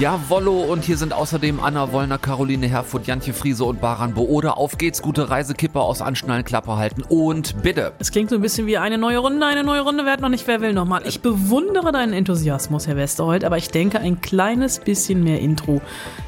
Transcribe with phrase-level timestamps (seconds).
[0.00, 4.52] Wollo und hier sind außerdem Anna Wollner, Caroline Herfurth, Jantje Friese und Baran Booda.
[4.52, 7.92] Auf geht's, gute Reise, Kipper aus Anschnallen, Klappe halten und bitte.
[7.98, 10.30] Es klingt so ein bisschen wie eine neue Runde, eine neue Runde, wer hat noch
[10.30, 11.02] nicht, wer will nochmal.
[11.06, 15.82] Ich bewundere deinen Enthusiasmus, Herr Westerholt, aber ich denke, ein kleines bisschen mehr Intro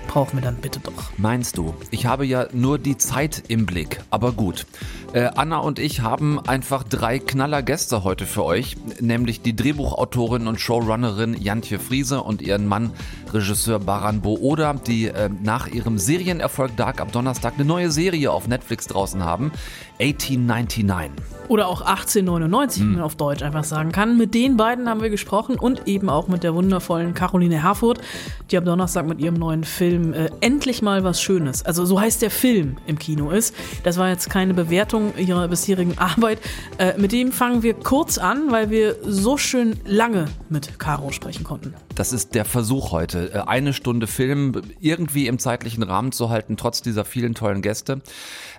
[0.07, 1.11] brauchen wir dann bitte doch.
[1.17, 1.75] Meinst du?
[1.91, 4.67] Ich habe ja nur die Zeit im Blick, aber gut.
[5.15, 10.49] Äh, Anna und ich haben einfach drei knaller Gäste heute für euch, nämlich die Drehbuchautorin
[10.49, 12.93] und Showrunnerin Jantje Friese und ihren Mann
[13.33, 18.49] Regisseur Baran Booda, die äh, nach ihrem Serienerfolg Dark ab Donnerstag eine neue Serie auf
[18.49, 19.53] Netflix draußen haben,
[20.01, 21.13] 1899.
[21.49, 24.17] Oder auch 1899, wie man auf Deutsch einfach sagen kann.
[24.17, 28.01] Mit den beiden haben wir gesprochen und eben auch mit der wundervollen Caroline Herfurth,
[28.51, 32.23] die am Donnerstag mit ihrem neuen Film äh, Endlich mal was Schönes, also so heißt
[32.23, 33.55] der Film im Kino ist.
[33.83, 36.39] Das war jetzt keine Bewertung ihrer bisherigen Arbeit.
[36.79, 41.45] Äh, mit dem fangen wir kurz an, weil wir so schön lange mit Caro sprechen
[41.45, 41.75] konnten.
[41.95, 46.57] Das ist der Versuch heute, äh, eine Stunde Film irgendwie im zeitlichen Rahmen zu halten,
[46.57, 48.01] trotz dieser vielen tollen Gäste.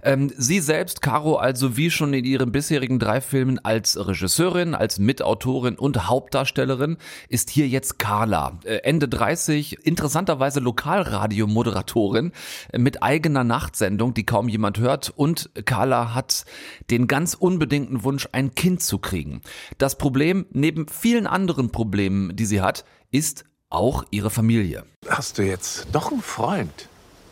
[0.04, 5.00] Ähm, sie selbst, Caro, also wie schon in ihren bisherigen drei Filmen als Regisseurin, als
[5.00, 6.98] Mitautorin und Hauptdarstellerin,
[7.30, 8.60] ist hier jetzt Carla.
[8.66, 12.34] Äh, Ende 30, interessanterweise Lokalradiomoderatorin
[12.72, 15.14] äh, mit eigener Nachtsendung, die kaum jemand hört.
[15.16, 16.46] Und Carla hat
[16.90, 19.42] den ganz unbedingten Wunsch, ein Kind zu kriegen.
[19.78, 24.84] Das Problem, neben vielen anderen Problemen, die sie hat, ist auch ihre Familie.
[25.08, 26.90] Hast du jetzt doch einen Freund?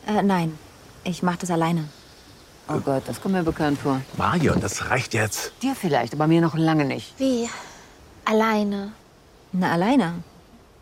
[0.07, 0.57] Äh, nein,
[1.03, 1.89] ich mach das alleine.
[2.73, 4.01] Oh Gott, das kommt mir bekannt vor.
[4.17, 5.51] Marion, das reicht jetzt.
[5.61, 7.13] Dir vielleicht, aber mir noch lange nicht.
[7.19, 7.49] Wie?
[8.25, 8.91] Alleine.
[9.51, 10.13] Na, alleine.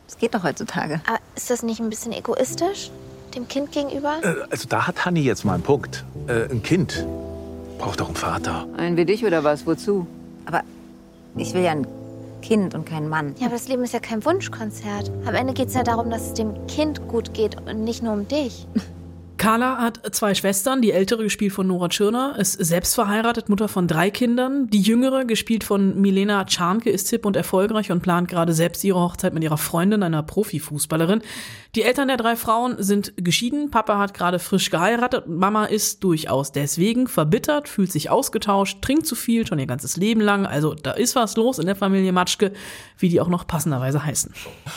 [0.08, 1.02] Das geht doch heutzutage.
[1.08, 2.92] Aber ist das nicht ein bisschen egoistisch?
[3.36, 4.18] Dem Kind gegenüber?
[4.23, 6.04] Äh, Also da hat Hanni jetzt mal einen Punkt.
[6.28, 7.06] Äh, ein Kind
[7.78, 8.68] braucht doch einen Vater.
[8.78, 9.66] Einen wie dich oder was?
[9.66, 10.06] Wozu?
[10.46, 10.62] Aber
[11.36, 11.88] ich will ja ein
[12.42, 13.36] Kind und keinen Mann.
[13.40, 15.12] Ja, aber das Leben ist ja kein Wunschkonzert.
[15.25, 18.13] Am Ende geht es ja darum, dass es dem Kind gut geht und nicht nur
[18.13, 18.68] um dich.
[19.39, 23.88] Carla hat zwei Schwestern, die ältere gespielt von Nora Tschirner, ist selbst verheiratet, Mutter von
[23.88, 24.67] drei Kindern.
[24.67, 29.00] Die jüngere, gespielt von Milena Czarnke, ist hip und erfolgreich und plant gerade selbst ihre
[29.00, 31.22] Hochzeit mit ihrer Freundin, einer Profifußballerin.
[31.75, 36.03] Die Eltern der drei Frauen sind geschieden, Papa hat gerade frisch geheiratet und Mama ist
[36.03, 40.47] durchaus deswegen verbittert, fühlt sich ausgetauscht, trinkt zu viel, schon ihr ganzes Leben lang.
[40.47, 42.51] Also da ist was los in der Familie Matschke,
[42.97, 44.33] wie die auch noch passenderweise heißen.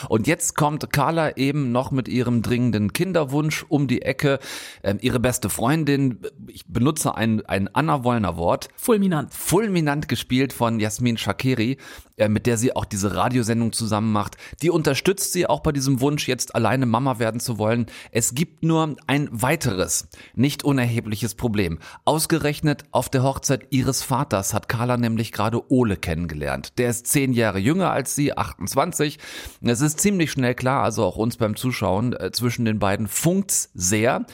[0.07, 4.39] Und jetzt kommt Carla eben noch mit ihrem dringenden Kinderwunsch um die Ecke.
[4.83, 9.33] Ähm, ihre beste Freundin, ich benutze ein, ein Anna Wollner Wort, Fulminant.
[9.33, 11.77] fulminant gespielt von Jasmin Shakiri,
[12.17, 14.37] äh, mit der sie auch diese Radiosendung zusammen macht.
[14.61, 17.87] Die unterstützt sie auch bei diesem Wunsch, jetzt alleine Mama werden zu wollen.
[18.11, 21.79] Es gibt nur ein weiteres, nicht unerhebliches Problem.
[22.05, 26.77] Ausgerechnet auf der Hochzeit ihres Vaters hat Carla nämlich gerade Ole kennengelernt.
[26.77, 29.17] Der ist zehn Jahre jünger als sie, 28.
[29.61, 33.71] Es ist ziemlich schnell klar, also auch uns beim Zuschauen, äh, zwischen den beiden funkt's
[33.73, 34.25] sehr.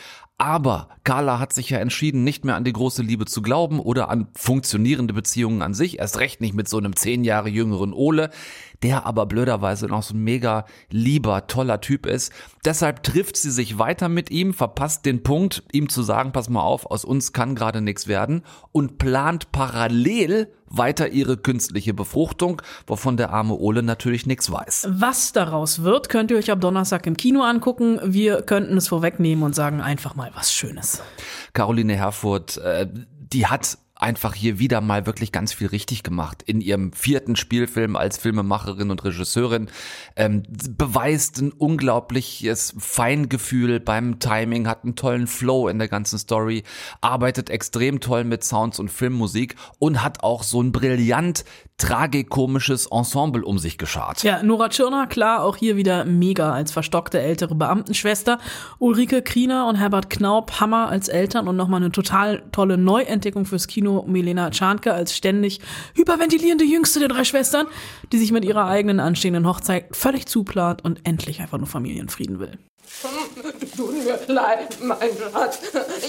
[0.41, 4.09] Aber Carla hat sich ja entschieden, nicht mehr an die große Liebe zu glauben oder
[4.09, 5.99] an funktionierende Beziehungen an sich.
[5.99, 8.29] Erst recht nicht mit so einem zehn Jahre jüngeren Ole,
[8.81, 12.31] der aber blöderweise noch so ein mega lieber, toller Typ ist.
[12.63, 16.61] Deshalb trifft sie sich weiter mit ihm, verpasst den Punkt, ihm zu sagen, pass mal
[16.61, 23.17] auf, aus uns kann gerade nichts werden und plant parallel weiter ihre künstliche Befruchtung, wovon
[23.17, 24.87] der arme Ole natürlich nichts weiß.
[24.91, 27.99] Was daraus wird, könnt ihr euch ab Donnerstag im Kino angucken.
[28.03, 31.01] Wir könnten es vorwegnehmen und sagen einfach mal was Schönes.
[31.53, 32.87] Caroline Herfurth, äh,
[33.33, 36.41] die hat einfach hier wieder mal wirklich ganz viel richtig gemacht.
[36.41, 39.69] In ihrem vierten Spielfilm als Filmemacherin und Regisseurin
[40.15, 40.43] ähm,
[40.77, 46.63] beweist ein unglaubliches Feingefühl beim Timing, hat einen tollen Flow in der ganzen Story,
[47.01, 51.43] arbeitet extrem toll mit Sounds und Filmmusik und hat auch so ein brillant
[51.77, 54.21] tragikomisches Ensemble um sich geschart.
[54.23, 58.37] Ja, Nora Tschirner, klar, auch hier wieder mega als verstockte ältere Beamtenschwester.
[58.79, 63.67] Ulrike Kriener und Herbert Knaub, Hammer als Eltern und nochmal eine total tolle Neuentdeckung fürs
[63.67, 63.88] Kino.
[64.07, 65.59] Milena Czarnke als ständig
[65.95, 67.67] hyperventilierende jüngste der drei Schwestern,
[68.11, 72.57] die sich mit ihrer eigenen anstehenden Hochzeit völlig zuplant und endlich einfach nur Familienfrieden will.
[73.75, 75.59] Tut mir leid, mein Schatz.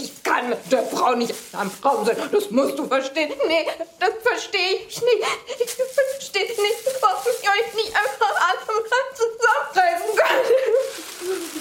[0.00, 2.16] Ich kann mit der Frau nicht am Raum sein.
[2.32, 3.30] Das musst du verstehen.
[3.46, 3.66] Nee,
[3.98, 5.24] das verstehe ich nicht.
[5.60, 8.60] Ich verstehe nicht, warum ich euch nicht einfach alle
[9.14, 10.40] zusammenreißen kann.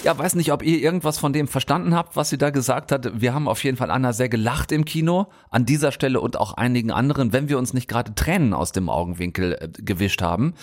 [0.02, 3.20] Ja, weiß nicht, ob ihr irgendwas von dem verstanden habt, was sie da gesagt hat.
[3.20, 6.54] Wir haben auf jeden Fall Anna sehr gelacht im Kino, an dieser Stelle und auch
[6.54, 10.54] einigen anderen, wenn wir uns nicht gerade Tränen aus dem Augenwinkel äh, gewischt haben.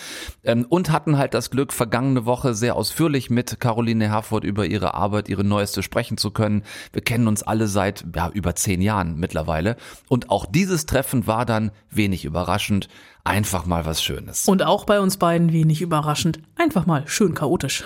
[0.42, 4.94] Ähm, und hatten halt das Glück, vergangene Woche sehr ausführlich mit Caroline Herford über ihre
[4.94, 6.64] Arbeit, ihre neueste sprechen zu können.
[6.92, 9.76] Wir kennen uns alle seit ja, über zehn Jahren mittlerweile.
[10.08, 12.88] Und auch dieses Treffen war dann wenig überraschend.
[13.24, 14.48] Einfach mal was Schönes.
[14.48, 16.40] Und auch bei uns beiden wenig überraschend.
[16.56, 17.84] Einfach mal schön chaotisch.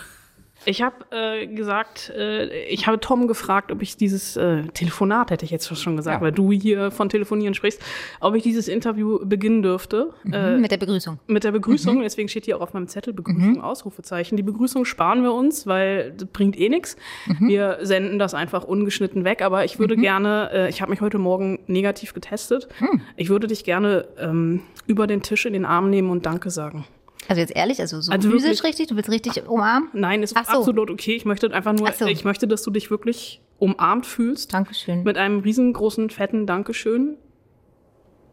[0.65, 5.45] Ich habe äh, gesagt, äh, ich habe Tom gefragt, ob ich dieses äh, Telefonat, hätte
[5.45, 6.25] ich jetzt schon gesagt, Ja.
[6.25, 7.81] weil du hier von Telefonieren sprichst,
[8.21, 10.11] ob ich dieses Interview beginnen dürfte.
[10.31, 11.19] Äh, Mit der Begrüßung.
[11.27, 14.37] mit der Begrüßung, deswegen steht hier auch auf meinem Zettel Begrüßung, Ausrufezeichen.
[14.37, 16.97] Die Begrüßung sparen wir uns, weil das bringt eh nichts.
[17.41, 21.19] Wir senden das einfach ungeschnitten weg, aber ich würde gerne, äh, ich habe mich heute
[21.19, 22.69] Morgen negativ getestet,
[23.17, 26.85] ich würde dich gerne ähm, über den Tisch in den Arm nehmen und Danke sagen.
[27.29, 28.87] Also jetzt ehrlich, also so Also physisch wirklich- richtig?
[28.89, 29.89] Du willst richtig umarmen?
[29.93, 30.37] Nein, ist so.
[30.41, 31.15] absolut okay.
[31.15, 32.07] Ich möchte einfach nur, so.
[32.07, 34.53] ich möchte, dass du dich wirklich umarmt fühlst.
[34.53, 35.05] Dankeschön.
[35.05, 37.17] Mit einem riesengroßen, fetten Dankeschön,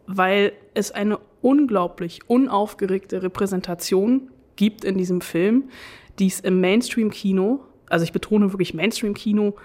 [0.07, 5.69] weil es eine unglaublich unaufgeregte Repräsentation gibt in diesem Film,
[6.17, 9.55] die es im Mainstream-Kino, also ich betone wirklich Mainstream-Kino,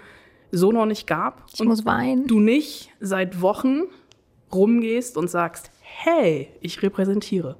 [0.51, 1.43] so noch nicht gab.
[1.53, 2.27] Ich muss weinen.
[2.27, 3.81] du nicht seit Wochen
[4.53, 7.57] rumgehst und sagst, hey, ich repräsentiere.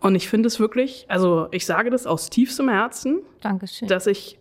[0.00, 3.86] Und ich finde es wirklich, also ich sage das aus tiefstem Herzen, Dankeschön.
[3.88, 4.38] dass ich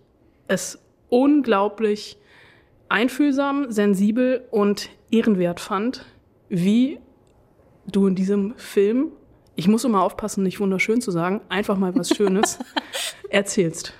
[0.47, 0.79] es
[1.09, 2.17] unglaublich
[2.87, 6.05] einfühlsam, sensibel und ehrenwert fand,
[6.47, 6.99] wie
[7.85, 9.11] du in diesem Film,
[9.55, 12.59] ich muss immer aufpassen, nicht wunderschön zu sagen, einfach mal was Schönes
[13.29, 13.93] erzählst.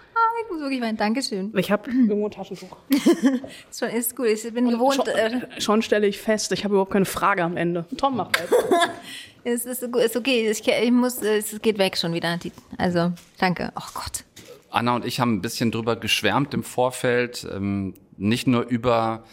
[0.60, 0.98] Ich muss wirklich weinen.
[0.98, 1.54] Dankeschön.
[1.56, 2.76] Ich habe irgendwo ein Taschentuch.
[2.90, 4.28] Ist, schon, ist gut.
[4.28, 4.96] Ich bin gewohnt.
[4.96, 7.86] Schon, Äh, schon stelle ich fest, ich habe überhaupt keine Frage am Ende.
[7.98, 8.56] Tom macht weiter.
[9.44, 10.50] es ist, ist okay.
[10.50, 12.38] Ich, ich muss, es geht weg schon wieder.
[12.78, 13.72] Also, danke.
[13.76, 14.24] Oh Gott.
[14.70, 19.24] Anna und ich haben ein bisschen drüber geschwärmt im Vorfeld, ähm, nicht nur über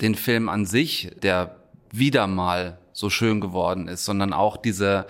[0.00, 1.56] den Film an sich, der
[1.92, 5.06] wieder mal so schön geworden ist, sondern auch diese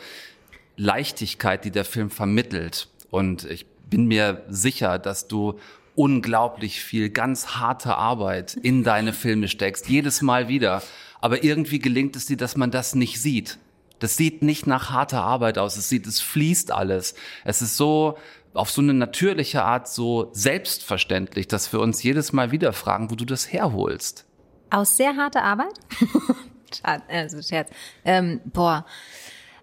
[0.76, 2.88] Leichtigkeit, die der Film vermittelt.
[3.10, 5.59] Und ich bin mir sicher, dass du
[5.94, 10.83] unglaublich viel ganz harte Arbeit in deine Filme steckst, jedes Mal wieder.
[11.21, 13.59] Aber irgendwie gelingt es dir, dass man das nicht sieht.
[13.99, 15.77] Das sieht nicht nach harter Arbeit aus.
[15.77, 17.15] Es sieht, es fließt alles.
[17.44, 18.19] Es ist so
[18.53, 23.15] auf so eine natürliche Art so selbstverständlich, dass wir uns jedes Mal wieder fragen, wo
[23.15, 24.27] du das herholst.
[24.71, 25.75] Aus sehr harter Arbeit?
[26.75, 27.71] Scherz, also Scherz.
[28.05, 28.85] Ähm, boah.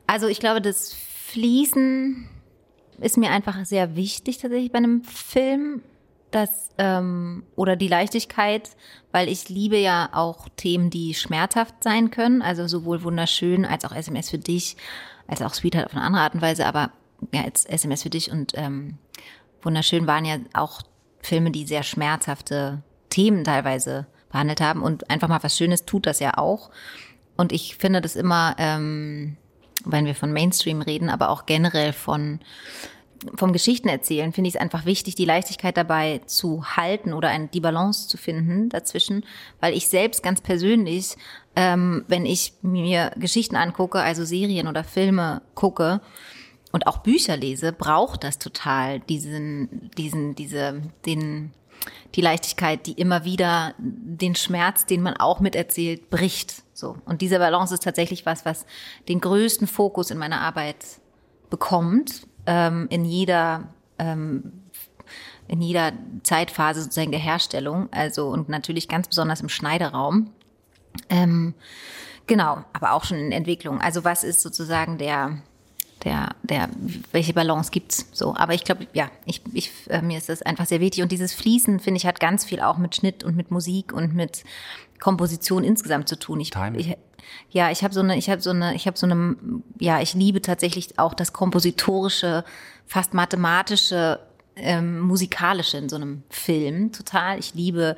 [0.08, 2.30] Also ich glaube, das Fließen
[3.00, 5.82] ist mir einfach sehr wichtig tatsächlich bei einem Film.
[6.32, 8.72] Das, ähm, oder die Leichtigkeit,
[9.12, 13.92] weil ich liebe ja auch Themen, die schmerzhaft sein können, also sowohl wunderschön als auch
[13.92, 14.76] SMS für dich,
[15.28, 16.90] als auch Sweetheart auf eine andere Art und Weise, aber
[17.32, 18.98] ja, als SMS für dich und ähm,
[19.62, 20.82] wunderschön waren ja auch
[21.22, 26.20] Filme, die sehr schmerzhafte Themen teilweise behandelt haben und einfach mal was Schönes tut das
[26.20, 26.72] ja auch.
[27.38, 29.38] Und ich finde das immer, ähm,
[29.86, 32.40] wenn wir von Mainstream reden, aber auch generell von
[33.36, 37.50] vom Geschichten erzählen, finde ich es einfach wichtig, die Leichtigkeit dabei zu halten oder ein,
[37.52, 39.26] die Balance zu finden dazwischen,
[39.60, 41.16] weil ich selbst ganz persönlich,
[41.56, 46.02] ähm, wenn ich mir Geschichten angucke, also Serien oder Filme gucke
[46.72, 51.52] und auch Bücher lese, braucht das total diesen, diesen, diese, den,
[52.16, 56.64] die Leichtigkeit, die immer wieder den Schmerz, den man auch miterzählt, bricht.
[56.74, 56.98] So.
[57.06, 58.66] Und diese Balance ist tatsächlich was, was
[59.08, 60.78] den größten Fokus in meiner Arbeit
[61.50, 63.70] bekommt, ähm, in jeder,
[64.00, 64.64] ähm,
[65.48, 65.94] in jeder
[66.24, 67.90] Zeitphase sozusagen der Herstellung.
[67.92, 70.32] Also, und natürlich ganz besonders im Schneideraum.
[71.10, 71.54] Ähm,
[72.28, 73.82] genau, aber auch schon in Entwicklung.
[73.82, 75.42] Also, was ist sozusagen der,
[76.04, 76.70] der, der,
[77.12, 78.36] welche Balance gibt's so?
[78.36, 81.04] Aber ich glaube, ja, ich, ich, äh, mir ist das einfach sehr wichtig.
[81.04, 84.14] Und dieses Fließen, finde ich, hat ganz viel auch mit Schnitt und mit Musik und
[84.14, 84.44] mit
[85.00, 86.40] Komposition insgesamt zu tun.
[86.40, 86.80] Ich, Timing.
[86.80, 86.98] ich
[87.50, 89.36] ja, ich habe so eine, ich habe so eine, ich habe so eine,
[89.80, 92.44] ja, ich liebe tatsächlich auch das kompositorische,
[92.86, 94.20] fast mathematische,
[94.56, 97.40] ähm, musikalische in so einem Film total.
[97.40, 97.98] Ich liebe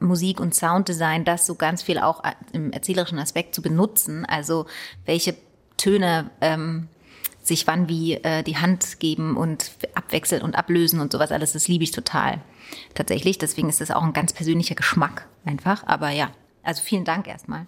[0.00, 4.24] Musik und Sounddesign, das so ganz viel auch im erzählerischen Aspekt zu benutzen.
[4.26, 4.66] Also
[5.04, 5.34] welche
[5.76, 6.88] Töne ähm,
[7.44, 11.68] sich wann wie äh, die Hand geben und abwechseln und ablösen und sowas alles, das
[11.68, 12.40] liebe ich total.
[12.94, 15.86] Tatsächlich, deswegen ist das auch ein ganz persönlicher Geschmack einfach.
[15.86, 16.30] Aber ja,
[16.62, 17.66] also vielen Dank erstmal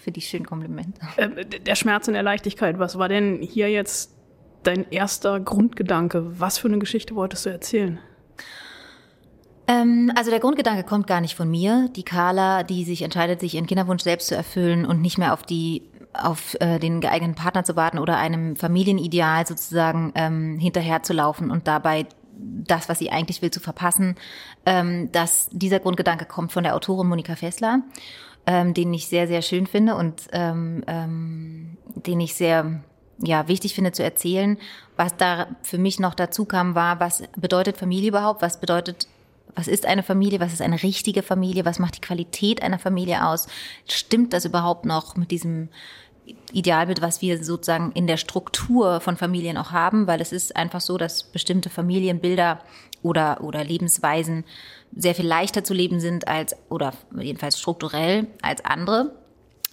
[0.00, 1.00] für die schönen Komplimente.
[1.18, 4.14] D- der Schmerz in der Leichtigkeit, was war denn hier jetzt
[4.62, 6.40] dein erster Grundgedanke?
[6.40, 7.98] Was für eine Geschichte wolltest du erzählen?
[9.66, 11.90] Ähm, also der Grundgedanke kommt gar nicht von mir.
[11.94, 15.42] Die Carla, die sich entscheidet, sich ihren Kinderwunsch selbst zu erfüllen und nicht mehr auf
[15.42, 15.82] die
[16.18, 22.06] auf äh, den geeigneten Partner zu warten oder einem Familienideal sozusagen ähm, hinterherzulaufen und dabei
[22.38, 24.16] das, was sie eigentlich will, zu verpassen.
[24.64, 27.82] Ähm, dass dieser Grundgedanke kommt von der Autorin Monika Fessler,
[28.46, 32.80] ähm, den ich sehr, sehr schön finde und ähm, ähm, den ich sehr
[33.20, 34.58] ja, wichtig finde zu erzählen.
[34.96, 38.42] Was da für mich noch dazu kam, war, was bedeutet Familie überhaupt?
[38.42, 39.08] Was bedeutet
[39.54, 40.38] was ist eine Familie?
[40.38, 41.64] Was ist eine richtige Familie?
[41.64, 43.48] Was macht die Qualität einer Familie aus?
[43.88, 45.68] Stimmt das überhaupt noch mit diesem
[46.52, 50.06] Idealbild, was wir sozusagen in der Struktur von Familien auch haben?
[50.06, 52.60] Weil es ist einfach so, dass bestimmte Familienbilder
[53.02, 54.44] oder, oder Lebensweisen
[54.94, 59.14] sehr viel leichter zu leben sind als, oder jedenfalls strukturell als andere.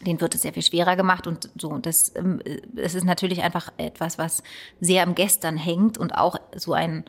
[0.02, 1.78] Den wird es sehr viel schwerer gemacht und so.
[1.78, 2.42] Das, ähm,
[2.74, 4.44] das ist natürlich einfach etwas, was
[4.82, 7.06] sehr am Gestern hängt und auch so ein,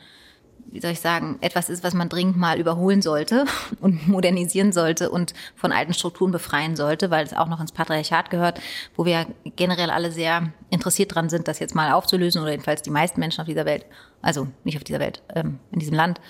[0.71, 3.45] wie soll ich sagen, etwas ist, was man dringend mal überholen sollte
[3.81, 8.31] und modernisieren sollte und von alten Strukturen befreien sollte, weil es auch noch ins Patriarchat
[8.31, 8.61] gehört,
[8.97, 12.91] wo wir generell alle sehr interessiert dran sind, das jetzt mal aufzulösen oder jedenfalls die
[12.91, 13.87] meisten Menschen auf dieser Welt,
[14.23, 16.21] also nicht auf dieser Welt, ähm, in diesem Land,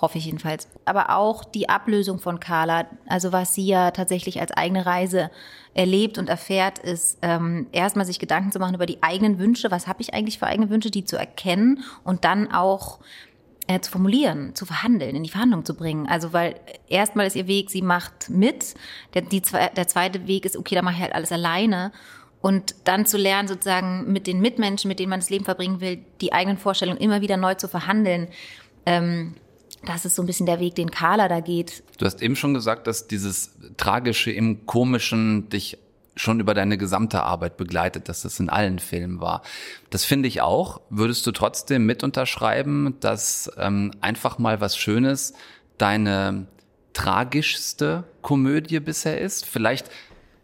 [0.00, 0.68] hoffe ich jedenfalls.
[0.84, 5.30] Aber auch die Ablösung von Carla, also was sie ja tatsächlich als eigene Reise
[5.74, 9.86] erlebt und erfährt, ist ähm, erstmal sich Gedanken zu machen über die eigenen Wünsche, was
[9.86, 13.00] habe ich eigentlich für eigene Wünsche, die zu erkennen und dann auch
[13.70, 16.08] äh, zu formulieren, zu verhandeln, in die Verhandlung zu bringen.
[16.08, 16.56] Also weil
[16.88, 18.74] erstmal ist ihr Weg, sie macht mit.
[19.14, 21.92] Der, die, der zweite Weg ist, okay, da mache ich halt alles alleine.
[22.40, 26.04] Und dann zu lernen, sozusagen mit den Mitmenschen, mit denen man das Leben verbringen will,
[26.20, 28.26] die eigenen Vorstellungen immer wieder neu zu verhandeln.
[28.86, 29.36] Ähm,
[29.84, 31.84] das ist so ein bisschen der Weg, den Carla da geht.
[31.98, 35.78] Du hast eben schon gesagt, dass dieses Tragische im Komischen dich
[36.20, 39.42] schon über deine gesamte Arbeit begleitet, dass das in allen Filmen war.
[39.88, 40.80] Das finde ich auch.
[40.90, 45.32] Würdest du trotzdem mit unterschreiben, dass ähm, einfach mal was Schönes
[45.78, 46.46] deine
[46.92, 49.46] tragischste Komödie bisher ist?
[49.46, 49.90] Vielleicht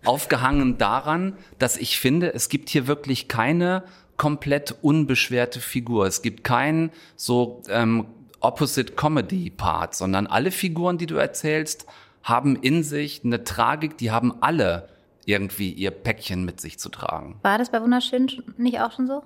[0.04, 3.82] aufgehangen daran, dass ich finde, es gibt hier wirklich keine
[4.16, 6.06] komplett unbeschwerte Figur.
[6.06, 8.06] Es gibt keinen so ähm,
[8.40, 11.86] Opposite Comedy Part, sondern alle Figuren, die du erzählst,
[12.22, 14.88] haben in sich eine Tragik, die haben alle
[15.26, 17.38] irgendwie ihr Päckchen mit sich zu tragen.
[17.42, 19.22] War das bei Wunderschön nicht auch schon so?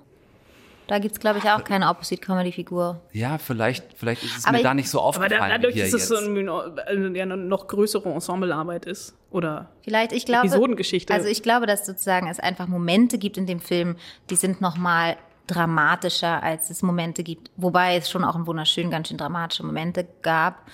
[0.87, 2.99] Da gibt es, glaube ich, auch keine Opposite-Comedy-Figur.
[3.13, 5.41] Ja, vielleicht, vielleicht ist es aber mir ich, da nicht so aufgefallen.
[5.41, 9.15] Aber dadurch, dass es so eine, eine noch größere Ensemblearbeit ist.
[9.29, 11.13] Oder vielleicht, ich glaube, Episodengeschichte.
[11.13, 13.95] Also ich glaube, dass sozusagen es einfach Momente gibt in dem Film,
[14.29, 15.15] die sind noch mal
[15.47, 17.51] dramatischer, als es Momente gibt.
[17.55, 20.65] Wobei es schon auch in Wunderschön ganz schön dramatische Momente gab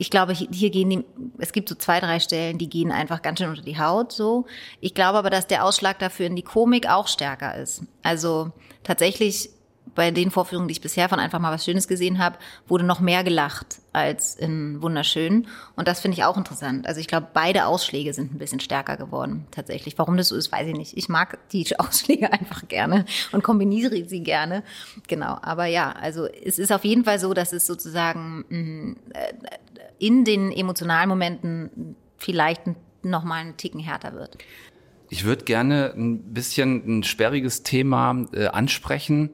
[0.00, 1.04] ich glaube, hier gehen die,
[1.36, 4.46] es gibt so zwei, drei Stellen, die gehen einfach ganz schön unter die Haut, so.
[4.80, 7.82] Ich glaube aber, dass der Ausschlag dafür in die Komik auch stärker ist.
[8.02, 8.50] Also
[8.82, 9.50] tatsächlich
[9.94, 13.00] bei den Vorführungen, die ich bisher von einfach mal was Schönes gesehen habe, wurde noch
[13.00, 15.46] mehr gelacht als in Wunderschön.
[15.76, 16.86] Und das finde ich auch interessant.
[16.86, 19.98] Also ich glaube, beide Ausschläge sind ein bisschen stärker geworden, tatsächlich.
[19.98, 20.96] Warum das so ist, weiß ich nicht.
[20.96, 24.62] Ich mag die Ausschläge einfach gerne und kombiniere sie gerne.
[25.08, 25.36] Genau.
[25.42, 29.32] Aber ja, also es ist auf jeden Fall so, dass es sozusagen mm, äh,
[30.00, 32.62] in den emotionalen Momenten vielleicht
[33.02, 34.38] noch mal einen Ticken härter wird.
[35.08, 39.30] Ich würde gerne ein bisschen ein sperriges Thema äh, ansprechen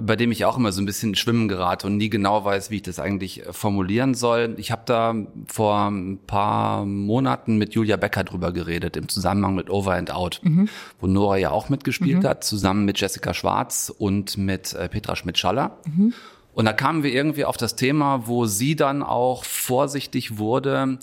[0.00, 2.76] bei dem ich auch immer so ein bisschen schwimmen gerate und nie genau weiß, wie
[2.76, 4.54] ich das eigentlich äh, formulieren soll.
[4.58, 5.14] Ich habe da
[5.46, 10.40] vor ein paar Monaten mit Julia Becker drüber geredet, im Zusammenhang mit Over and Out,
[10.42, 10.68] mhm.
[11.00, 12.28] wo Nora ja auch mitgespielt mhm.
[12.28, 15.78] hat, zusammen mit Jessica Schwarz und mit äh, Petra Schmidt-Schaller.
[15.86, 16.12] Mhm.
[16.58, 20.98] Und da kamen wir irgendwie auf das Thema, wo sie dann auch vorsichtig wurde,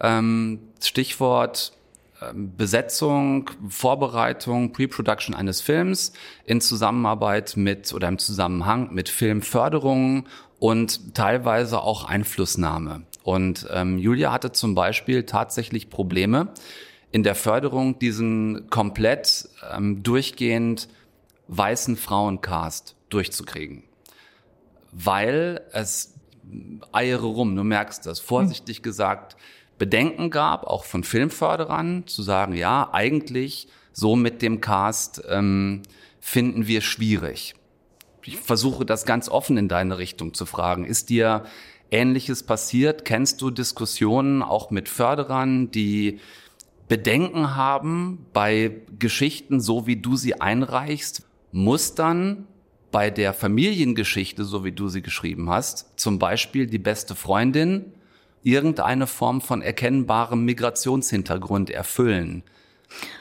[0.00, 1.72] ähm, Stichwort
[2.22, 6.12] ähm, Besetzung, Vorbereitung, Pre-Production eines Films
[6.44, 10.28] in Zusammenarbeit mit oder im Zusammenhang mit Filmförderung
[10.60, 13.02] und teilweise auch Einflussnahme.
[13.24, 16.50] Und ähm, Julia hatte zum Beispiel tatsächlich Probleme
[17.10, 20.86] in der Förderung, diesen komplett ähm, durchgehend
[21.48, 23.89] weißen Frauencast durchzukriegen.
[24.92, 26.14] Weil es
[26.92, 29.36] eiere rum, du merkst das, vorsichtig gesagt,
[29.78, 35.82] Bedenken gab, auch von Filmförderern, zu sagen, ja, eigentlich so mit dem Cast ähm,
[36.20, 37.54] finden wir schwierig.
[38.24, 40.84] Ich versuche das ganz offen in deine Richtung zu fragen.
[40.84, 41.44] Ist dir
[41.90, 43.04] Ähnliches passiert?
[43.04, 46.20] Kennst du Diskussionen auch mit Förderern, die
[46.86, 51.26] Bedenken haben bei Geschichten, so wie du sie einreichst?
[51.52, 52.46] Muss dann
[52.90, 57.92] bei der Familiengeschichte, so wie du sie geschrieben hast, zum Beispiel die beste Freundin
[58.42, 62.42] irgendeine Form von erkennbarem Migrationshintergrund erfüllen.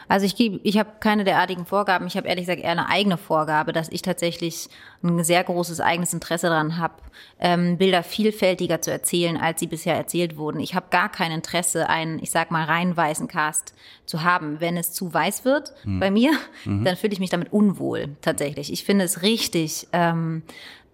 [0.08, 2.08] Also ich gebe, ich habe keine derartigen Vorgaben.
[2.08, 4.70] Ich habe ehrlich gesagt eher eine eigene Vorgabe, dass ich tatsächlich
[5.04, 6.96] ein sehr großes eigenes Interesse daran habe,
[7.40, 10.60] ähm, Bilder vielfältiger zu erzählen, als sie bisher erzählt wurden.
[10.60, 13.74] Ich habe gar kein Interesse, einen, ich sag mal, rein weißen Cast
[14.06, 14.60] zu haben.
[14.60, 16.00] Wenn es zu weiß wird mhm.
[16.00, 16.32] bei mir,
[16.66, 16.84] mhm.
[16.84, 18.74] dann fühle ich mich damit unwohl tatsächlich.
[18.74, 19.88] Ich finde es richtig.
[19.94, 20.44] Ähm,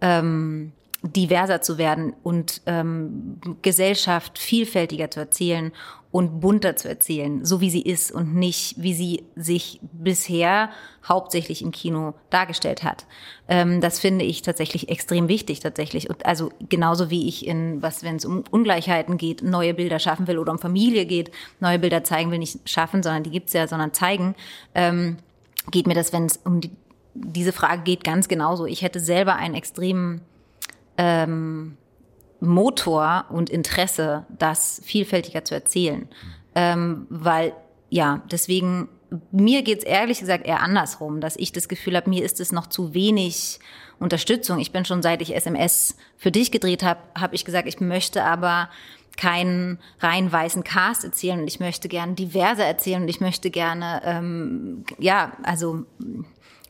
[0.02, 0.74] ähm,
[1.14, 5.72] diverser zu werden und ähm, Gesellschaft vielfältiger zu erzählen
[6.16, 10.70] und bunter zu erzählen, so wie sie ist und nicht, wie sie sich bisher
[11.06, 13.06] hauptsächlich im Kino dargestellt hat.
[13.50, 16.10] Ähm, das finde ich tatsächlich extrem wichtig, tatsächlich.
[16.10, 20.28] Und also genauso wie ich in, was, wenn es um Ungleichheiten geht, neue Bilder schaffen
[20.28, 23.68] will oder um Familie geht, neue Bilder zeigen will, nicht schaffen, sondern die gibt's ja,
[23.68, 24.36] sondern zeigen,
[24.74, 25.18] ähm,
[25.70, 26.72] geht mir das, wenn es um die,
[27.14, 28.66] diese Frage geht, ganz genauso.
[28.66, 30.22] Ich hätte selber einen extremen
[30.98, 31.78] ähm,
[32.40, 36.08] Motor und Interesse, das vielfältiger zu erzählen.
[36.54, 37.54] Ähm, weil,
[37.90, 38.90] ja, deswegen,
[39.32, 42.68] mir geht's ehrlich gesagt eher andersrum, dass ich das Gefühl habe, mir ist es noch
[42.68, 43.60] zu wenig
[44.00, 44.60] Unterstützung.
[44.60, 48.24] Ich bin schon seit ich SMS für dich gedreht habe, habe ich gesagt, ich möchte
[48.24, 48.70] aber
[49.18, 54.02] keinen rein weißen Cast erzählen und ich möchte gerne diverse erzählen und ich möchte gerne,
[54.04, 55.86] ähm, ja, also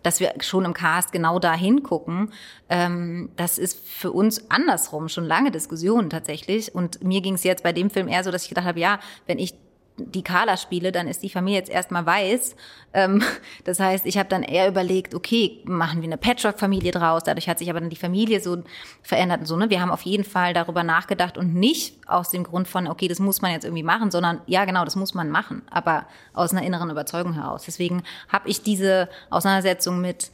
[0.05, 2.31] dass wir schon im Cast genau da hingucken.
[2.69, 6.75] Ähm, das ist für uns andersrum schon lange Diskussion tatsächlich.
[6.75, 8.99] Und mir ging es jetzt bei dem Film eher so, dass ich gedacht habe, ja,
[9.25, 9.55] wenn ich
[9.97, 12.55] die Carla spiele, dann ist die Familie jetzt erstmal weiß.
[12.93, 13.23] Ähm,
[13.63, 17.23] das heißt, ich habe dann eher überlegt, okay, machen wir eine Patchwork-Familie draus.
[17.23, 18.63] Dadurch hat sich aber dann die Familie so
[19.01, 19.55] verändert und so.
[19.55, 19.69] Ne?
[19.69, 23.19] Wir haben auf jeden Fall darüber nachgedacht und nicht aus dem Grund von, okay, das
[23.19, 26.63] muss man jetzt irgendwie machen, sondern ja, genau, das muss man machen, aber aus einer
[26.63, 27.63] inneren Überzeugung heraus.
[27.65, 30.31] Deswegen habe ich diese Auseinandersetzung mit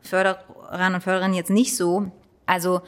[0.00, 2.10] Förderern und Förderern jetzt nicht so.
[2.46, 2.82] Also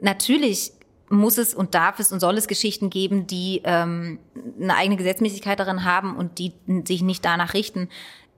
[0.00, 0.72] natürlich
[1.08, 4.18] muss es und darf es und soll es Geschichten geben, die ähm,
[4.60, 6.52] eine eigene Gesetzmäßigkeit darin haben und die
[6.86, 7.88] sich nicht danach richten.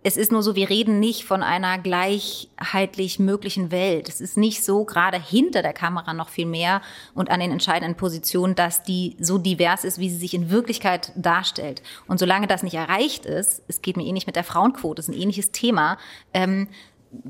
[0.03, 4.09] Es ist nur so, wir reden nicht von einer gleichheitlich möglichen Welt.
[4.09, 6.81] Es ist nicht so, gerade hinter der Kamera noch viel mehr
[7.15, 11.11] und an den entscheidenden Positionen, dass die so divers ist, wie sie sich in Wirklichkeit
[11.17, 11.83] darstellt.
[12.07, 15.21] Und solange das nicht erreicht ist, es geht mir ähnlich mit der Frauenquote, ist ein
[15.21, 15.99] ähnliches Thema,
[16.33, 16.69] ähm,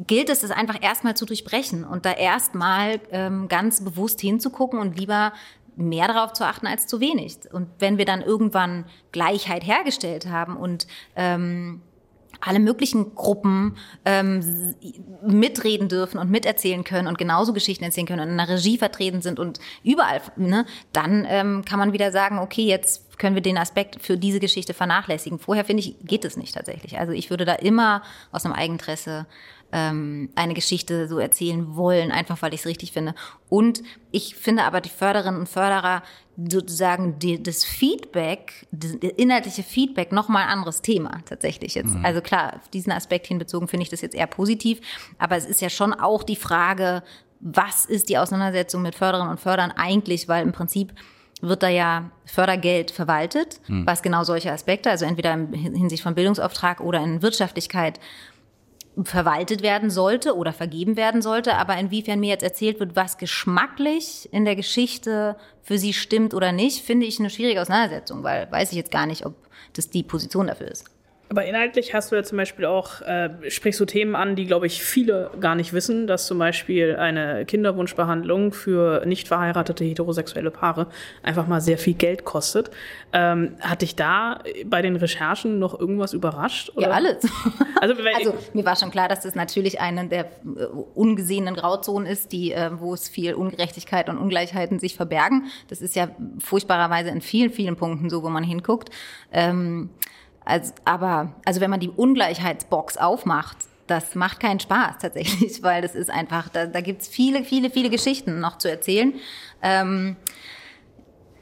[0.07, 4.99] gilt es, es einfach erstmal zu durchbrechen und da erstmal ähm, ganz bewusst hinzugucken und
[4.99, 5.33] lieber
[5.77, 7.39] mehr darauf zu achten als zu wenig.
[7.53, 11.83] Und wenn wir dann irgendwann Gleichheit hergestellt haben und ähm,
[12.41, 14.75] alle möglichen Gruppen ähm,
[15.23, 19.23] mitreden dürfen und miterzählen können und genauso Geschichten erzählen können und in der Regie vertreten
[19.23, 23.59] sind und überall, ne, dann ähm, kann man wieder sagen, okay, jetzt können wir den
[23.59, 25.39] Aspekt für diese Geschichte vernachlässigen.
[25.39, 26.99] Vorher finde ich, geht es nicht tatsächlich.
[26.99, 29.27] Also ich würde da immer aus einem Eigeninteresse
[29.77, 33.15] ähm, eine Geschichte so erzählen wollen, einfach weil ich es richtig finde.
[33.51, 36.03] Und ich finde aber die Förderinnen und Förderer
[36.49, 41.95] sozusagen die, das Feedback, das inhaltliche Feedback nochmal ein anderes Thema tatsächlich jetzt.
[41.95, 42.07] Mhm.
[42.07, 44.81] Also klar, auf diesen Aspekt hinbezogen finde ich das jetzt eher positiv,
[45.19, 47.03] aber es ist ja schon auch die Frage,
[47.41, 50.95] was ist die Auseinandersetzung mit Förderinnen und Fördern eigentlich, weil im Prinzip
[51.43, 53.87] wird da ja Fördergeld verwaltet, mhm.
[53.87, 58.01] was genau solche Aspekte, also entweder in Hinsicht von Bildungsauftrag oder in Wirtschaftlichkeit
[59.05, 64.29] verwaltet werden sollte oder vergeben werden sollte, aber inwiefern mir jetzt erzählt wird, was geschmacklich
[64.33, 68.71] in der Geschichte für sie stimmt oder nicht, finde ich eine schwierige Auseinandersetzung, weil weiß
[68.71, 69.35] ich jetzt gar nicht, ob
[69.75, 70.96] das die Position dafür ist.
[71.29, 74.67] Aber inhaltlich hast du ja zum Beispiel auch, äh, sprichst du Themen an, die, glaube
[74.67, 80.87] ich, viele gar nicht wissen, dass zum Beispiel eine Kinderwunschbehandlung für nicht verheiratete heterosexuelle Paare
[81.25, 82.71] einfach mal sehr viel Geld kostet.
[83.13, 86.71] Ähm, hat dich da bei den Recherchen noch irgendwas überrascht?
[86.77, 86.89] Oder?
[86.89, 87.27] Ja, alles.
[87.79, 92.33] Also, also, mir war schon klar, dass das natürlich eine der äh, ungesehenen Grauzonen ist,
[92.33, 95.45] die, äh, wo es viel Ungerechtigkeit und Ungleichheiten sich verbergen.
[95.69, 96.09] Das ist ja
[96.39, 98.89] furchtbarerweise in vielen, vielen Punkten so, wo man hinguckt.
[99.31, 99.91] Ähm,
[100.47, 105.95] als, aber, also wenn man die Ungleichheitsbox aufmacht, das macht keinen Spaß tatsächlich, weil das
[105.95, 109.15] ist einfach, da, da gibt es viele, viele, viele Geschichten noch zu erzählen.
[109.63, 110.17] Ähm,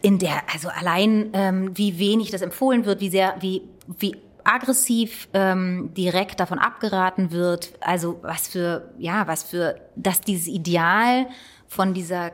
[0.03, 5.29] in der, also allein ähm, wie wenig das empfohlen wird, wie sehr, wie, wie aggressiv
[5.33, 11.27] ähm, direkt davon abgeraten wird, also was für, ja, was für, dass dieses Ideal
[11.67, 12.33] von dieser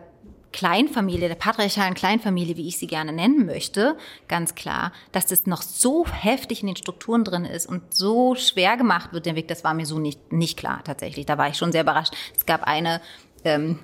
[0.53, 3.97] Kleinfamilie, der patriarchalen Kleinfamilie, wie ich sie gerne nennen möchte,
[4.29, 8.77] ganz klar, dass das noch so heftig in den Strukturen drin ist und so schwer
[8.77, 11.27] gemacht wird, der Weg, das war mir so nicht, nicht klar tatsächlich.
[11.27, 12.15] Da war ich schon sehr überrascht.
[12.37, 13.01] Es gab eine,
[13.45, 13.79] ähm,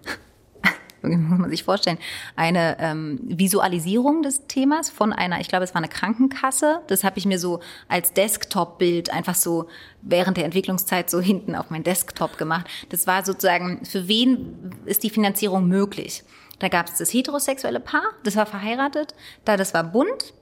[1.02, 1.98] muss man sich vorstellen,
[2.34, 6.80] eine ähm, Visualisierung des Themas von einer, ich glaube, es war eine Krankenkasse.
[6.88, 9.68] Das habe ich mir so als Desktop-Bild einfach so
[10.02, 12.66] während der Entwicklungszeit so hinten auf mein Desktop gemacht.
[12.88, 16.24] Das war sozusagen, für wen ist die Finanzierung möglich?
[16.58, 19.14] Da gab es das heterosexuelle Paar, das war verheiratet,
[19.44, 20.32] da das war bunt.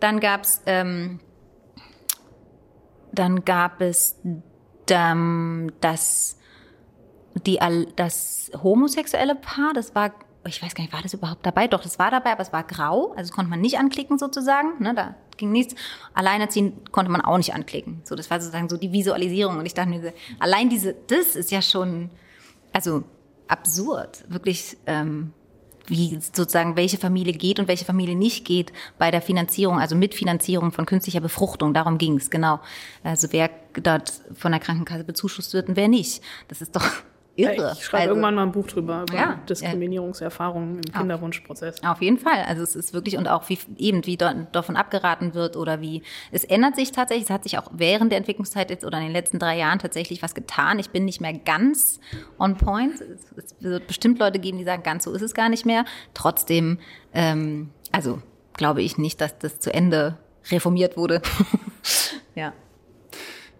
[0.00, 1.20] Dann gab es ähm,
[3.12, 4.18] dann gab es
[4.90, 6.38] ähm, das
[7.46, 7.58] die
[7.96, 10.12] das homosexuelle Paar, das war
[10.46, 11.68] ich weiß gar nicht, war das überhaupt dabei?
[11.68, 14.94] Doch, das war dabei, aber es war grau, also konnte man nicht anklicken sozusagen, ne,
[14.94, 15.74] da ging nichts.
[16.12, 18.02] Alleinerziehen konnte man auch nicht anklicken.
[18.04, 21.50] So, das war sozusagen so die Visualisierung und ich dachte mir, allein diese, das ist
[21.50, 22.10] ja schon,
[22.72, 23.04] also
[23.48, 25.32] absurd, wirklich ähm,
[25.86, 30.72] wie sozusagen welche Familie geht und welche Familie nicht geht bei der Finanzierung, also Mitfinanzierung
[30.72, 31.74] von künstlicher Befruchtung.
[31.74, 32.60] Darum ging es, genau.
[33.02, 36.22] Also wer dort von der Krankenkasse bezuschusst wird und wer nicht.
[36.48, 36.86] Das ist doch
[37.36, 37.72] irre.
[37.76, 41.82] Ich schreibe Also- irgendwann mal ein Buch drüber, über Ja, Diskriminierungserfahrungen im Kinderwunschprozess.
[41.82, 42.44] Auf jeden Fall.
[42.46, 46.44] Also es ist wirklich und auch wie eben wie davon abgeraten wird oder wie es
[46.44, 47.24] ändert sich tatsächlich.
[47.28, 50.22] Es hat sich auch während der Entwicklungszeit jetzt oder in den letzten drei Jahren tatsächlich
[50.22, 50.78] was getan.
[50.78, 52.00] Ich bin nicht mehr ganz
[52.38, 52.94] on point.
[53.00, 55.84] Es, es wird bestimmt Leute geben, die sagen, ganz so ist es gar nicht mehr.
[56.14, 56.78] Trotzdem,
[57.12, 58.20] ähm, also
[58.54, 60.16] glaube ich nicht, dass das zu Ende
[60.50, 61.22] reformiert wurde.
[62.34, 62.52] ja.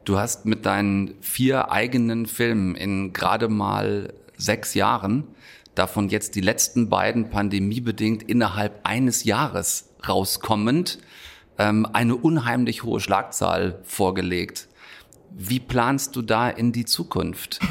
[0.04, 5.24] Du hast mit deinen vier eigenen Filmen in gerade mal sechs Jahren,
[5.74, 10.98] davon jetzt die letzten beiden pandemiebedingt innerhalb eines Jahres rauskommend,
[11.58, 14.68] ähm, eine unheimlich hohe Schlagzahl vorgelegt.
[15.36, 17.60] Wie planst du da in die Zukunft?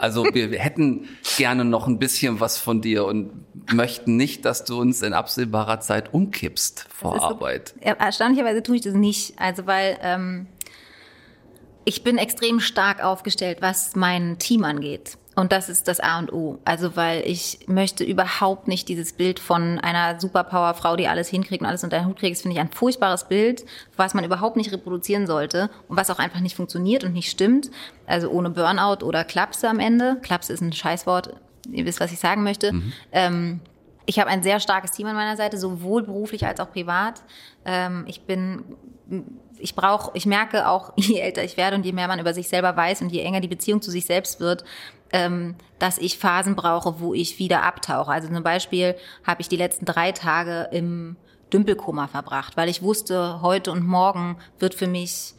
[0.00, 3.30] Also wir hätten gerne noch ein bisschen was von dir und
[3.72, 7.74] möchten nicht, dass du uns in absehbarer Zeit umkippst vor so- Arbeit.
[7.84, 9.38] Ja, Erstaunlicherweise tue ich das nicht.
[9.38, 10.46] Also weil ähm,
[11.84, 15.18] ich bin extrem stark aufgestellt, was mein Team angeht.
[15.34, 16.58] Und das ist das A und O.
[16.64, 21.68] Also weil ich möchte überhaupt nicht dieses Bild von einer Superpower-Frau, die alles hinkriegt und
[21.68, 22.36] alles unter den Hut kriegt.
[22.36, 23.64] Das finde ich ein furchtbares Bild,
[23.96, 27.70] was man überhaupt nicht reproduzieren sollte und was auch einfach nicht funktioniert und nicht stimmt.
[28.06, 30.18] Also ohne Burnout oder Klapse am Ende.
[30.20, 31.34] Klapse ist ein Scheißwort.
[31.70, 32.74] Ihr wisst, was ich sagen möchte.
[33.10, 33.60] Ähm,
[34.04, 37.22] ich habe ein sehr starkes Team an meiner Seite, sowohl beruflich als auch privat.
[37.64, 38.64] Ähm, ich bin,
[39.62, 42.48] ich brauche, ich merke auch, je älter ich werde und je mehr man über sich
[42.48, 44.64] selber weiß und je enger die Beziehung zu sich selbst wird,
[45.12, 48.10] ähm, dass ich Phasen brauche, wo ich wieder abtauche.
[48.10, 48.96] Also zum Beispiel
[49.26, 51.16] habe ich die letzten drei Tage im
[51.52, 55.34] Dümpelkoma verbracht, weil ich wusste, heute und morgen wird für mich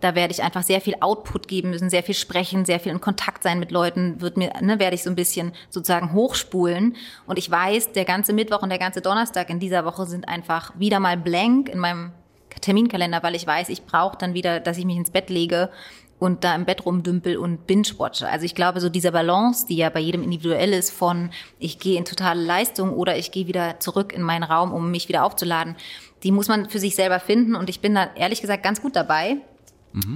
[0.00, 3.00] da werde ich einfach sehr viel Output geben müssen, sehr viel sprechen, sehr viel in
[3.00, 6.94] Kontakt sein mit Leuten, wird mir, ne, werde ich so ein bisschen sozusagen hochspulen.
[7.26, 10.78] Und ich weiß, der ganze Mittwoch und der ganze Donnerstag in dieser Woche sind einfach
[10.78, 12.12] wieder mal blank in meinem
[12.60, 15.70] Terminkalender, weil ich weiß, ich brauche dann wieder, dass ich mich ins Bett lege
[16.18, 18.28] und da im Bett rumdümpel und binge-watche.
[18.28, 21.98] Also ich glaube, so diese Balance, die ja bei jedem individuell ist, von ich gehe
[21.98, 25.76] in totale Leistung oder ich gehe wieder zurück in meinen Raum, um mich wieder aufzuladen,
[26.22, 27.54] die muss man für sich selber finden.
[27.54, 29.38] Und ich bin da ehrlich gesagt ganz gut dabei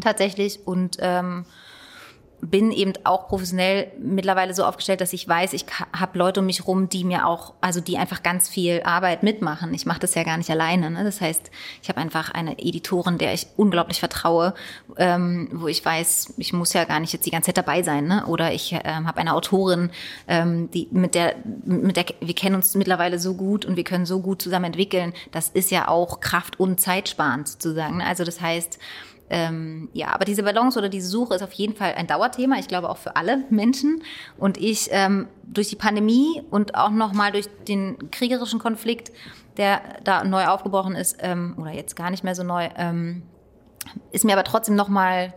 [0.01, 1.45] tatsächlich und ähm,
[2.41, 6.67] bin eben auch professionell mittlerweile so aufgestellt, dass ich weiß, ich habe Leute um mich
[6.67, 9.75] rum, die mir auch, also die einfach ganz viel Arbeit mitmachen.
[9.75, 10.91] Ich mache das ja gar nicht alleine.
[10.91, 11.03] Ne?
[11.03, 11.51] Das heißt,
[11.83, 14.55] ich habe einfach eine Editorin, der ich unglaublich vertraue,
[14.97, 18.07] ähm, wo ich weiß, ich muss ja gar nicht jetzt die ganze Zeit dabei sein.
[18.07, 18.25] Ne?
[18.27, 19.91] Oder ich ähm, habe eine Autorin,
[20.29, 24.07] ähm, die mit der, mit der wir kennen uns mittlerweile so gut und wir können
[24.07, 25.13] so gut zusammen entwickeln.
[25.33, 27.99] Das ist ja auch kraft- und zeitsparend sozusagen.
[27.99, 28.07] Ne?
[28.07, 28.79] Also das heißt,
[29.31, 32.57] ähm, ja, aber diese Balance oder diese Suche ist auf jeden Fall ein Dauerthema.
[32.59, 34.03] Ich glaube auch für alle Menschen.
[34.39, 39.13] Und ich ähm, durch die Pandemie und auch nochmal durch den kriegerischen Konflikt,
[39.57, 43.23] der da neu aufgebrochen ist ähm, oder jetzt gar nicht mehr so neu, ähm,
[44.13, 45.35] ist mir aber trotzdem nochmal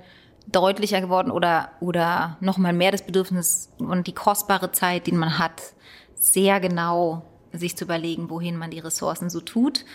[0.47, 5.61] deutlicher geworden oder oder nochmal mehr das Bedürfnis und die kostbare Zeit, die man hat,
[6.15, 7.23] sehr genau
[7.53, 9.85] sich zu überlegen, wohin man die Ressourcen so tut.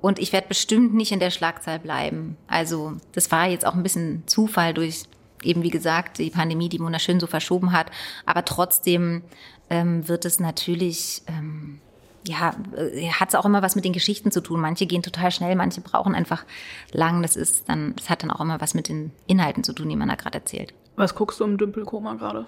[0.00, 2.36] Und ich werde bestimmt nicht in der Schlagzahl bleiben.
[2.46, 5.04] Also das war jetzt auch ein bisschen Zufall durch
[5.42, 7.90] eben wie gesagt die Pandemie, die wunderschön so verschoben hat.
[8.26, 9.22] Aber trotzdem
[9.70, 11.80] ähm, wird es natürlich ähm,
[12.26, 14.60] ja, äh, hat es auch immer was mit den Geschichten zu tun.
[14.60, 16.44] Manche gehen total schnell, manche brauchen einfach
[16.92, 17.22] lang.
[17.22, 19.96] Das ist dann, das hat dann auch immer was mit den Inhalten zu tun, die
[19.96, 20.72] man da gerade erzählt.
[20.96, 22.46] Was guckst du im Dümpelkoma gerade?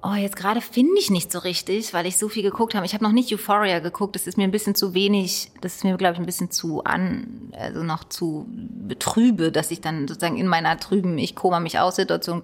[0.00, 2.86] Oh, jetzt gerade finde ich nicht so richtig, weil ich so viel geguckt habe.
[2.86, 4.14] Ich habe noch nicht Euphoria geguckt.
[4.14, 5.50] Das ist mir ein bisschen zu wenig.
[5.60, 9.80] Das ist mir, glaube ich, ein bisschen zu an, also noch zu betrübe, dass ich
[9.80, 12.42] dann sozusagen in meiner trüben Ich koma mich aus Situation.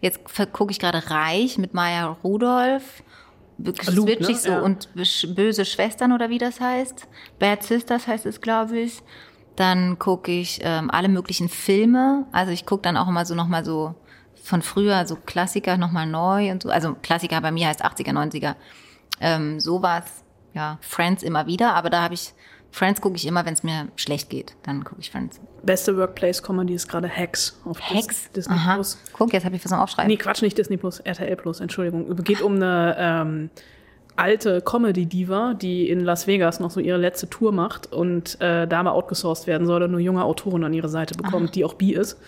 [0.00, 0.20] Jetzt
[0.52, 3.04] gucke ich gerade Reich mit Maya Rudolph.
[3.58, 4.34] Luke, Switch ich ne?
[4.34, 4.60] so Ja.
[4.60, 4.88] und
[5.36, 7.06] böse Schwestern oder wie das heißt.
[7.38, 9.02] Bad Sisters heißt es, glaube ich.
[9.54, 12.26] Dann gucke ich ähm, alle möglichen Filme.
[12.32, 13.94] Also ich gucke dann auch immer so nochmal so
[14.42, 16.70] von früher, so Klassiker nochmal neu und so.
[16.70, 18.54] Also Klassiker bei mir heißt 80er, 90er.
[19.20, 20.04] Ähm, sowas,
[20.52, 22.32] ja, Friends immer wieder, aber da habe ich,
[22.70, 24.54] Friends gucke ich immer, wenn es mir schlecht geht.
[24.64, 25.40] Dann gucke ich Friends.
[25.62, 28.32] Beste Workplace-Comedy ist gerade Hacks auf Dis- Hex?
[28.32, 28.74] Disney Aha.
[28.74, 28.98] Plus.
[29.12, 30.08] Guck, jetzt habe ich was zum Aufschreiben.
[30.10, 32.16] Nee, Quatsch, nicht Disney Plus, RTL Plus, Entschuldigung.
[32.24, 33.50] Geht um eine ähm,
[34.16, 38.82] alte Comedy-Diva, die in Las Vegas noch so ihre letzte Tour macht und äh, da
[38.82, 41.92] mal outgesourced werden soll und nur junge Autoren an ihre Seite bekommt, die auch bi
[41.94, 42.18] ist.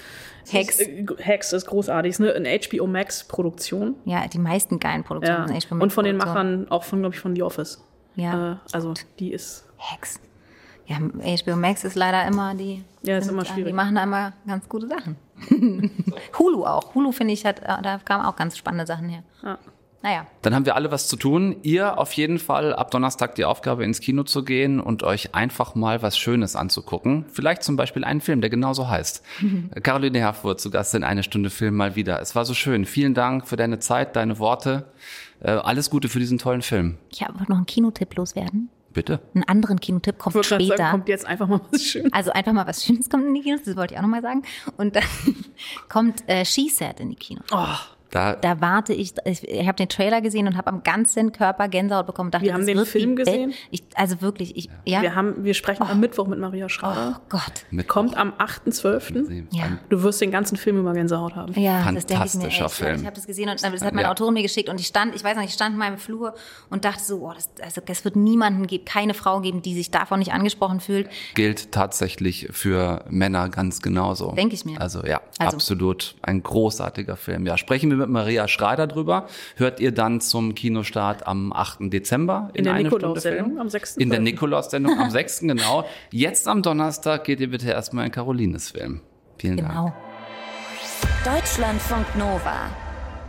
[0.50, 0.80] Hex.
[0.80, 3.96] Ist, äh, Hex ist großartig, ist eine, eine HBO Max-Produktion.
[4.04, 5.06] Ja, die meisten geilen Ja.
[5.06, 6.16] Produktionen sind HBO Und von den.
[6.16, 7.82] Machern, auch von, glaube ich, von The Office.
[8.16, 8.52] Ja.
[8.52, 10.20] Äh, also die ist, Hex.
[10.86, 12.84] Ja, HBO Max ist leider immer die.
[13.02, 13.66] Ja, ist immer schwierig.
[13.68, 15.16] Die machen da immer ganz gute Sachen.
[16.38, 16.94] Hulu auch.
[16.94, 19.22] Hulu finde ich hat, äh, da kamen auch ganz spannende Sachen her.
[19.42, 19.58] ja.
[20.04, 20.26] Naja.
[20.42, 21.56] Dann haben wir alle was zu tun.
[21.62, 25.74] Ihr auf jeden Fall ab Donnerstag die Aufgabe ins Kino zu gehen und euch einfach
[25.74, 27.24] mal was Schönes anzugucken.
[27.32, 29.22] Vielleicht zum Beispiel einen Film, der genauso heißt.
[29.82, 32.20] Caroline Herfurth zu Gast in eine Stunde Film mal wieder.
[32.20, 32.84] Es war so schön.
[32.84, 34.92] Vielen Dank für deine Zeit, deine Worte.
[35.40, 36.98] Äh, alles Gute für diesen tollen Film.
[37.10, 38.68] Ich habe noch einen Kinotipp loswerden.
[38.92, 39.20] Bitte.
[39.34, 40.76] Einen anderen Kinotipp kommt Ich später.
[40.76, 42.12] sagen, kommt jetzt einfach mal was Schönes.
[42.12, 44.42] Also einfach mal was Schönes kommt in die Kinos, das wollte ich auch nochmal sagen.
[44.76, 45.02] Und dann
[45.88, 47.46] kommt äh, She Said in die Kinos.
[48.14, 51.68] Da, Da warte ich, ich, ich habe den Trailer gesehen und habe am ganzen Körper
[51.68, 52.30] Gänsehaut bekommen.
[52.30, 53.52] Dachte, Wir haben das den Film gesehen?
[53.70, 55.02] Ich, also wirklich, ich, ja.
[55.02, 57.20] Wir, haben, wir sprechen am Mittwoch mit Maria Schrader.
[57.20, 57.66] oh Gott.
[57.70, 59.44] mit Kommt am 8.12.
[59.50, 59.78] Ja.
[59.88, 61.52] Du wirst den ganzen Film über Gänsehaut haben.
[61.60, 62.40] Ja, das denke ich mir.
[62.42, 62.74] Fantastischer echt.
[62.74, 63.00] Film.
[63.00, 64.10] Ich habe das gesehen und das hat meine Ja.
[64.12, 66.34] Autorin mir geschickt und ich stand, ich weiß noch, ich stand in meinem Flur
[66.70, 69.90] und dachte so, oh, das, also es wird niemanden geben, keine Frau geben, die sich
[69.90, 71.08] davon nicht angesprochen fühlt.
[71.34, 74.32] gilt tatsächlich für Männer ganz genauso.
[74.32, 74.80] Denk ich mir.
[74.80, 75.56] Also ja, Also.
[75.56, 77.46] absolut ein großartiger Film.
[77.46, 79.26] Ja, sprechen wir mit Maria Schreider drüber.
[79.56, 81.92] Hört ihr dann zum Kinostart am 8.
[81.92, 83.96] Dezember in, In der eine Nikolaus-Sendung am 6.
[83.96, 85.40] In der Nikolaus-Sendung am 6.
[85.40, 85.84] genau.
[86.10, 89.00] Jetzt am Donnerstag geht ihr bitte erstmal in Carolines Film.
[89.38, 89.70] Vielen Dank.
[89.70, 89.94] Genau.
[91.24, 92.68] Deutschlandfunk Nova.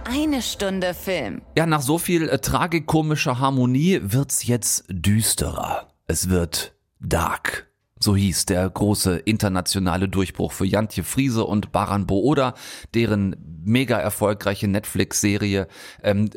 [0.03, 1.41] Eine Stunde Film.
[1.57, 5.87] Ja, nach so viel äh, tragikomischer Harmonie wird's jetzt düsterer.
[6.05, 7.67] Es wird dark.
[7.99, 12.53] So hieß der große internationale Durchbruch für Jantje Friese und Baran Booda,
[12.93, 15.67] deren mega erfolgreiche Netflix-Serie
[16.03, 16.29] ähm,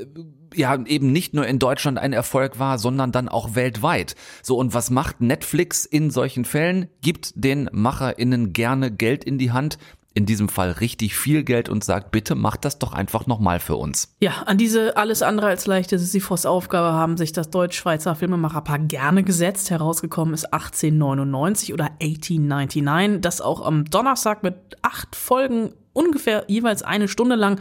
[0.55, 4.15] ja eben nicht nur in Deutschland ein Erfolg war, sondern dann auch weltweit.
[4.43, 6.89] So und was macht Netflix in solchen Fällen?
[7.03, 9.79] Gibt den MacherInnen gerne Geld in die Hand,
[10.15, 13.77] in diesem Fall richtig viel Geld und sagt, bitte macht das doch einfach nochmal für
[13.77, 14.15] uns.
[14.21, 19.71] Ja, an diese alles andere als leichte Sisyphos-Aufgabe haben sich das deutsch-schweizer Filmemacherpaar gerne gesetzt.
[19.71, 27.09] Herausgekommen ist 1899 oder 1899, das auch am Donnerstag mit acht Folgen ungefähr jeweils eine
[27.09, 27.61] Stunde lang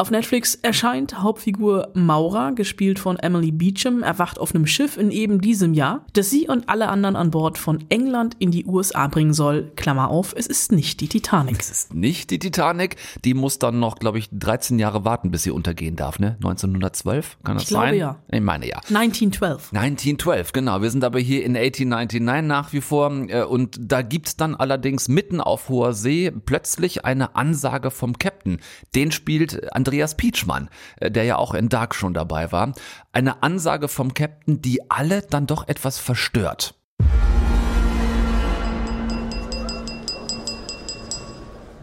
[0.00, 5.42] auf Netflix erscheint Hauptfigur Maura, gespielt von Emily Beecham, erwacht auf einem Schiff in eben
[5.42, 9.34] diesem Jahr, das sie und alle anderen an Bord von England in die USA bringen
[9.34, 9.70] soll.
[9.76, 11.60] Klammer auf, es ist nicht die Titanic.
[11.60, 12.96] Es ist nicht die Titanic.
[13.26, 16.36] Die muss dann noch, glaube ich, 13 Jahre warten, bis sie untergehen darf, ne?
[16.36, 17.36] 1912?
[17.44, 17.94] Kann das Ich glaube, sein?
[17.96, 18.16] ja.
[18.32, 18.76] Ich meine ja.
[18.88, 19.72] 1912.
[19.74, 20.80] 1912, genau.
[20.80, 23.12] Wir sind aber hier in 1899 nach wie vor.
[23.28, 28.60] äh, Und da gibt's dann allerdings mitten auf hoher See plötzlich eine Ansage vom Captain.
[28.94, 30.68] Den spielt Andreas Pietschmann,
[31.00, 32.72] äh, der ja auch in Dark schon dabei war.
[33.12, 36.74] Eine Ansage vom Captain, die alle dann doch etwas verstört.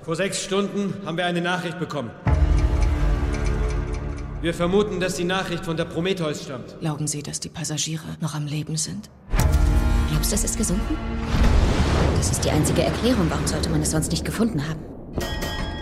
[0.02, 2.12] Vor sechs Stunden haben wir eine Nachricht bekommen.
[4.39, 6.80] Wir vermuten, dass die Nachricht von der Prometheus stammt.
[6.80, 9.10] Glauben Sie, dass die Passagiere noch am Leben sind?
[10.10, 10.96] Glaubst du, es ist gesunken?
[12.15, 13.30] Das ist die einzige Erklärung.
[13.30, 14.80] Warum sollte man es sonst nicht gefunden haben?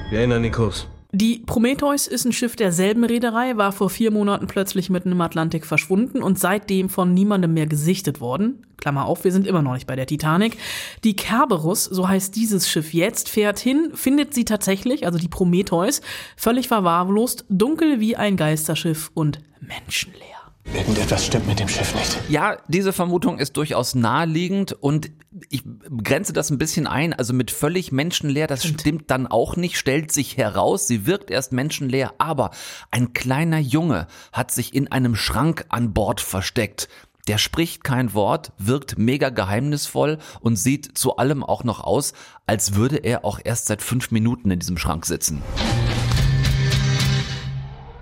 [0.09, 0.87] Wir ändern den Kurs.
[1.17, 5.65] Die Prometheus ist ein Schiff derselben Reederei, war vor vier Monaten plötzlich mitten im Atlantik
[5.65, 8.65] verschwunden und seitdem von niemandem mehr gesichtet worden.
[8.75, 10.57] Klammer auf, wir sind immer noch nicht bei der Titanic.
[11.05, 16.01] Die Kerberus, so heißt dieses Schiff jetzt, fährt hin, findet sie tatsächlich, also die Prometheus,
[16.35, 20.34] völlig verwahrlost, dunkel wie ein Geisterschiff und menschenleer.
[20.73, 22.17] Irgendetwas stimmt mit dem Schiff nicht.
[22.29, 25.11] Ja, diese Vermutung ist durchaus naheliegend und
[25.49, 25.63] ich
[26.03, 27.13] grenze das ein bisschen ein.
[27.13, 30.87] Also mit völlig menschenleer, das stimmt dann auch nicht, stellt sich heraus.
[30.87, 32.51] Sie wirkt erst menschenleer, aber
[32.91, 36.89] ein kleiner Junge hat sich in einem Schrank an Bord versteckt.
[37.27, 42.13] Der spricht kein Wort, wirkt mega geheimnisvoll und sieht zu allem auch noch aus,
[42.45, 45.41] als würde er auch erst seit fünf Minuten in diesem Schrank sitzen.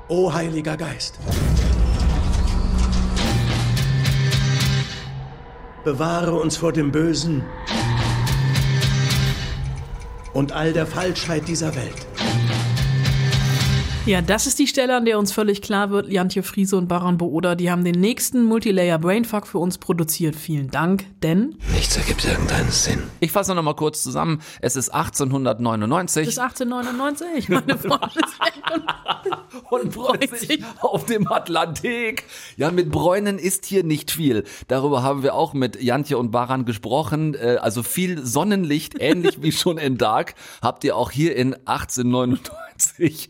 [0.09, 1.19] O Heiliger Geist,
[5.83, 7.43] bewahre uns vor dem Bösen
[10.33, 12.07] und all der Falschheit dieser Welt.
[14.05, 17.17] Ja, das ist die Stelle, an der uns völlig klar wird, Jantje Friese und Baran
[17.17, 20.35] Booda, die haben den nächsten Multilayer Brainfuck für uns produziert.
[20.35, 23.01] Vielen Dank, denn Nichts ergibt irgendeinen Sinn.
[23.21, 24.41] Ich fasse noch mal kurz zusammen.
[24.59, 26.23] Es ist 1899.
[26.23, 28.09] es ist 1899, meine Freunde.
[29.69, 32.25] und freut sich auf dem Atlantik.
[32.57, 34.43] Ja, mit Bräunen ist hier nicht viel.
[34.67, 37.35] Darüber haben wir auch mit Jantje und Baran gesprochen.
[37.35, 43.29] Äh, Also viel Sonnenlicht, ähnlich wie schon in Dark, habt ihr auch hier in 1899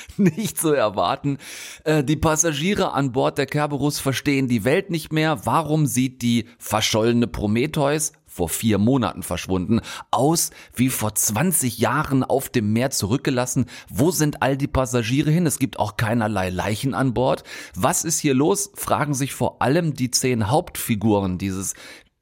[0.16, 1.38] nicht zu erwarten.
[1.84, 5.46] Äh, Die Passagiere an Bord der Kerberus verstehen die Welt nicht mehr.
[5.46, 9.80] Warum sieht die verschollene Prometheus vor vier Monaten verschwunden,
[10.12, 13.66] aus wie vor 20 Jahren auf dem Meer zurückgelassen.
[13.88, 15.46] Wo sind all die Passagiere hin?
[15.46, 17.42] Es gibt auch keinerlei Leichen an Bord.
[17.74, 18.70] Was ist hier los?
[18.74, 21.74] Fragen sich vor allem die zehn Hauptfiguren dieses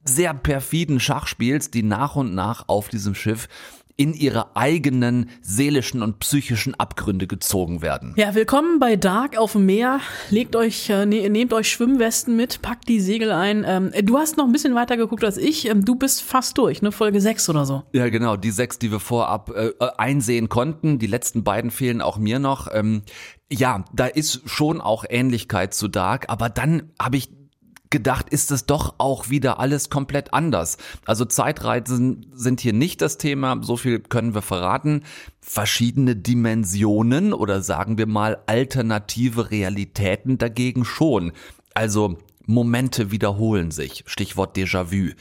[0.08, 3.48] sehr perfiden Schachspiels, die nach und nach auf diesem Schiff
[3.96, 8.12] in ihre eigenen seelischen und psychischen Abgründe gezogen werden.
[8.16, 10.00] Ja, willkommen bei Dark auf dem Meer.
[10.30, 13.64] Legt euch, äh, ne, nehmt euch Schwimmwesten mit, packt die Segel ein.
[13.66, 15.68] Ähm, du hast noch ein bisschen weiter geguckt als ich.
[15.68, 16.92] Ähm, du bist fast durch, ne?
[16.92, 17.84] Folge 6 oder so.
[17.92, 20.98] Ja, genau, die sechs, die wir vorab äh, einsehen konnten.
[20.98, 22.68] Die letzten beiden fehlen auch mir noch.
[22.72, 23.02] Ähm,
[23.50, 27.30] ja, da ist schon auch Ähnlichkeit zu Dark, aber dann habe ich
[27.90, 30.78] gedacht, ist es doch auch wieder alles komplett anders.
[31.04, 35.02] Also Zeitreisen sind hier nicht das Thema, so viel können wir verraten.
[35.40, 41.32] Verschiedene Dimensionen oder sagen wir mal alternative Realitäten dagegen schon.
[41.74, 45.12] Also Momente wiederholen sich, Stichwort Déjà-vu.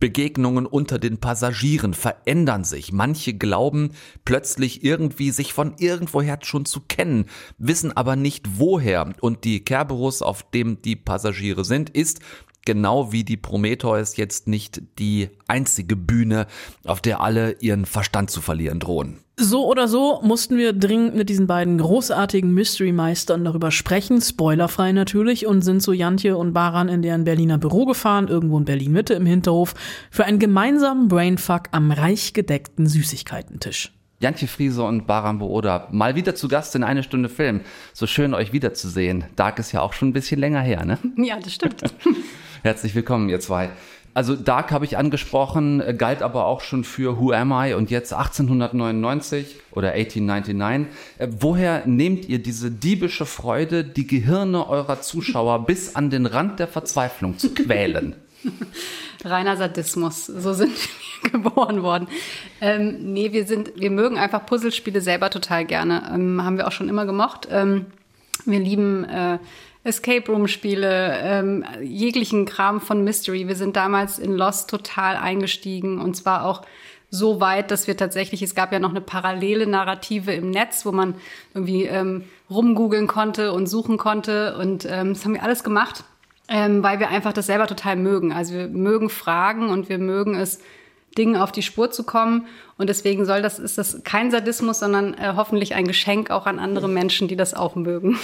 [0.00, 2.90] Begegnungen unter den Passagieren verändern sich.
[2.90, 3.90] Manche glauben
[4.24, 7.26] plötzlich irgendwie sich von irgendwoher schon zu kennen,
[7.58, 9.12] wissen aber nicht woher.
[9.20, 12.20] Und die Kerberus, auf dem die Passagiere sind, ist
[12.64, 16.46] genau wie die Prometheus jetzt nicht die einzige Bühne,
[16.84, 19.18] auf der alle ihren Verstand zu verlieren drohen.
[19.36, 25.46] So oder so mussten wir dringend mit diesen beiden großartigen Mystery-Meistern darüber sprechen, spoilerfrei natürlich,
[25.46, 29.24] und sind zu Jantje und Baran in deren Berliner Büro gefahren, irgendwo in Berlin-Mitte im
[29.24, 29.74] Hinterhof,
[30.10, 33.92] für einen gemeinsamen Brainfuck am reich gedeckten Süßigkeitentisch.
[34.20, 37.62] Jantje Friese und Baran Booda, mal wieder zu Gast in eine Stunde Film.
[37.94, 39.24] So schön euch wiederzusehen.
[39.36, 40.98] Dark ist ja auch schon ein bisschen länger her, ne?
[41.16, 41.82] Ja, das stimmt.
[42.62, 43.70] Herzlich willkommen, ihr zwei.
[44.12, 47.90] Also Dark habe ich angesprochen, äh, galt aber auch schon für Who Am I und
[47.90, 50.92] jetzt 1899 oder 1899.
[51.18, 56.58] Äh, woher nehmt ihr diese diebische Freude, die Gehirne eurer Zuschauer bis an den Rand
[56.58, 58.14] der Verzweiflung zu quälen?
[59.24, 60.72] Reiner Sadismus, so sind
[61.22, 62.08] wir geboren worden.
[62.60, 66.10] Ähm, nee, wir sind, wir mögen einfach Puzzlespiele selber total gerne.
[66.12, 67.48] Ähm, haben wir auch schon immer gemocht.
[67.50, 67.86] Ähm,
[68.44, 69.38] wir lieben äh,
[69.82, 73.48] Escape Room Spiele, ähm, jeglichen Kram von Mystery.
[73.48, 76.62] Wir sind damals in Lost total eingestiegen und zwar auch
[77.10, 80.92] so weit, dass wir tatsächlich, es gab ja noch eine parallele Narrative im Netz, wo
[80.92, 81.14] man
[81.54, 86.04] irgendwie ähm, rumgoogeln konnte und suchen konnte und ähm, das haben wir alles gemacht,
[86.48, 88.32] ähm, weil wir einfach das selber total mögen.
[88.32, 90.60] Also wir mögen Fragen und wir mögen es,
[91.18, 92.46] Dingen auf die Spur zu kommen.
[92.78, 96.58] Und deswegen soll das, ist das kein Sadismus, sondern äh, hoffentlich ein Geschenk auch an
[96.58, 98.18] andere Menschen, die das auch mögen.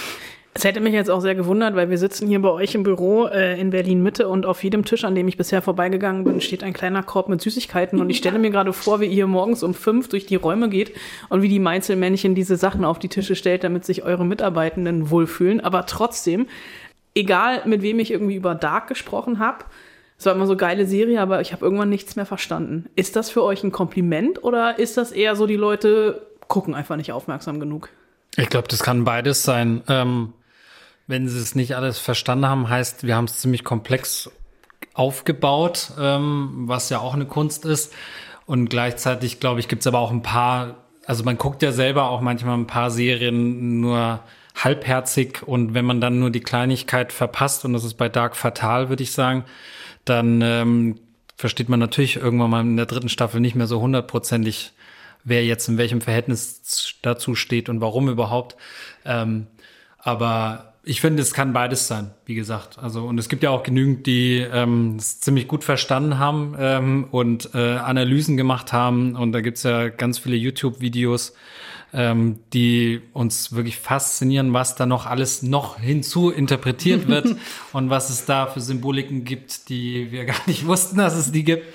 [0.57, 3.27] Es hätte mich jetzt auch sehr gewundert, weil wir sitzen hier bei euch im Büro
[3.27, 6.63] äh, in Berlin Mitte und auf jedem Tisch, an dem ich bisher vorbeigegangen bin, steht
[6.63, 9.75] ein kleiner Korb mit Süßigkeiten und ich stelle mir gerade vor, wie ihr morgens um
[9.75, 10.95] fünf durch die Räume geht
[11.29, 15.59] und wie die Meinzelmännchen diese Sachen auf die Tische stellt, damit sich eure Mitarbeitenden wohlfühlen.
[15.61, 16.47] Aber trotzdem,
[17.13, 19.63] egal mit wem ich irgendwie über Dark gesprochen habe,
[20.17, 22.89] es war immer so geile Serie, aber ich habe irgendwann nichts mehr verstanden.
[22.95, 26.95] Ist das für euch ein Kompliment oder ist das eher so, die Leute gucken einfach
[26.95, 27.89] nicht aufmerksam genug?
[28.37, 29.83] Ich glaube, das kann beides sein.
[29.87, 30.33] Ähm,
[31.07, 34.29] wenn sie es nicht alles verstanden haben, heißt, wir haben es ziemlich komplex
[34.93, 37.93] aufgebaut, ähm, was ja auch eine Kunst ist.
[38.45, 42.09] Und gleichzeitig, glaube ich, gibt es aber auch ein paar, also man guckt ja selber
[42.09, 44.21] auch manchmal ein paar Serien nur
[44.55, 48.89] halbherzig und wenn man dann nur die Kleinigkeit verpasst, und das ist bei Dark fatal,
[48.89, 49.45] würde ich sagen,
[50.03, 50.99] dann ähm,
[51.35, 54.71] versteht man natürlich irgendwann mal in der dritten Staffel nicht mehr so hundertprozentig,
[55.23, 58.55] wer jetzt in welchem Verhältnis dazu steht und warum überhaupt.
[59.05, 59.47] Ähm,
[59.99, 62.79] aber ich finde, es kann beides sein, wie gesagt.
[62.79, 67.07] Also und es gibt ja auch genügend, die ähm, es ziemlich gut verstanden haben ähm,
[67.11, 69.15] und äh, Analysen gemacht haben.
[69.15, 71.33] Und da gibt's ja ganz viele YouTube-Videos,
[71.93, 77.35] ähm, die uns wirklich faszinieren, was da noch alles noch hinzu interpretiert wird
[77.73, 81.43] und was es da für Symboliken gibt, die wir gar nicht wussten, dass es die
[81.43, 81.65] gibt.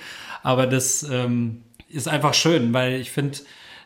[0.41, 3.37] Aber das ähm, ist einfach schön, weil ich finde,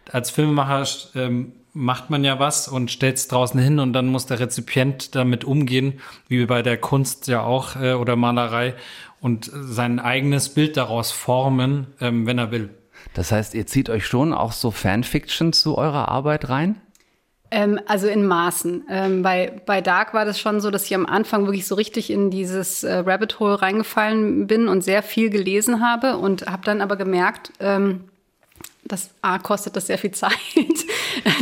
[0.09, 4.25] als Filmemacher ähm, macht man ja was und stellt es draußen hin und dann muss
[4.25, 8.73] der Rezipient damit umgehen, wie bei der Kunst ja auch äh, oder Malerei
[9.21, 12.69] und sein eigenes Bild daraus formen, ähm, wenn er will.
[13.13, 16.81] Das heißt, ihr zieht euch schon auch so Fanfiction zu eurer Arbeit rein?
[17.51, 18.85] Ähm, also in Maßen.
[18.89, 22.09] Ähm, bei, bei Dark war das schon so, dass ich am Anfang wirklich so richtig
[22.09, 26.81] in dieses äh, Rabbit Hole reingefallen bin und sehr viel gelesen habe und habe dann
[26.81, 28.05] aber gemerkt, ähm,
[28.87, 30.31] das A kostet das sehr viel Zeit.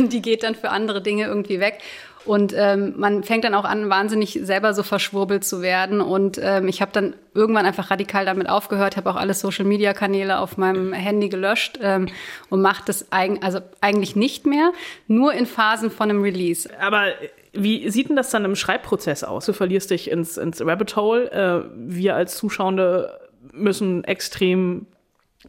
[0.00, 1.80] Die geht dann für andere Dinge irgendwie weg.
[2.26, 6.00] Und ähm, man fängt dann auch an, wahnsinnig selber so verschwurbelt zu werden.
[6.00, 10.56] Und ähm, ich habe dann irgendwann einfach radikal damit aufgehört, habe auch alle Social-Media-Kanäle auf
[10.56, 12.08] meinem Handy gelöscht ähm,
[12.50, 14.72] und mache das eig also eigentlich nicht mehr,
[15.06, 16.68] nur in Phasen von einem Release.
[16.80, 17.12] Aber
[17.52, 19.46] wie sieht denn das dann im Schreibprozess aus?
[19.46, 21.30] Du verlierst dich ins, ins Rabbit Hole.
[21.30, 23.20] Äh, wir als Zuschauende
[23.52, 24.86] müssen extrem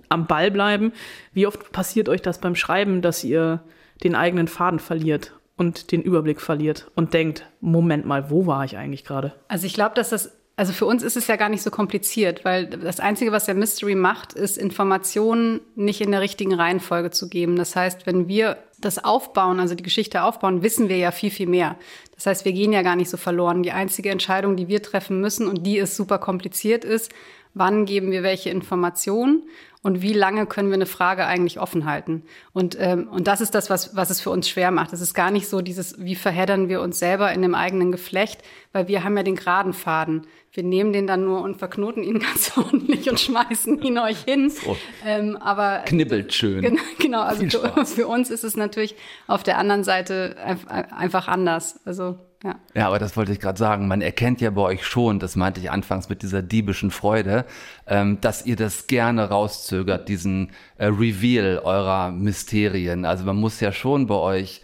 [0.09, 0.93] am Ball bleiben.
[1.33, 3.61] Wie oft passiert euch das beim Schreiben, dass ihr
[4.03, 8.77] den eigenen Faden verliert und den Überblick verliert und denkt, Moment mal, wo war ich
[8.77, 9.33] eigentlich gerade?
[9.47, 12.43] Also ich glaube, dass das also für uns ist es ja gar nicht so kompliziert,
[12.43, 17.29] weil das Einzige, was der Mystery macht, ist Informationen nicht in der richtigen Reihenfolge zu
[17.29, 17.57] geben.
[17.57, 21.45] Das heißt, wenn wir das aufbauen, also die Geschichte aufbauen, wissen wir ja viel, viel
[21.45, 21.77] mehr.
[22.15, 23.61] Das heißt, wir gehen ja gar nicht so verloren.
[23.61, 27.11] Die einzige Entscheidung, die wir treffen müssen und die ist super kompliziert ist,
[27.53, 29.43] wann geben wir welche Informationen
[29.87, 32.23] und wie lange können wir eine Frage eigentlich offen halten.
[32.51, 34.91] Und, ähm, und das ist das, was, was es für uns schwer macht.
[34.91, 38.41] Es ist gar nicht so dieses, wie verheddern wir uns selber in dem eigenen Geflecht,
[38.73, 40.27] weil wir haben ja den geraden Faden.
[40.51, 44.49] Wir nehmen den dann nur und verknoten ihn ganz ordentlich und schmeißen ihn euch hin.
[44.49, 44.75] So.
[45.05, 46.61] Ähm, aber Knibbelt schön.
[46.61, 48.95] Gen- Genau, also für, für uns ist es natürlich
[49.27, 51.79] auf der anderen Seite einf- einfach anders.
[51.85, 52.55] Also ja.
[52.75, 53.87] Ja, aber das wollte ich gerade sagen.
[53.87, 57.45] Man erkennt ja bei euch schon, das meinte ich anfangs mit dieser diebischen Freude,
[57.87, 63.05] ähm, dass ihr das gerne rauszögert, diesen äh, Reveal eurer Mysterien.
[63.05, 64.61] Also man muss ja schon bei euch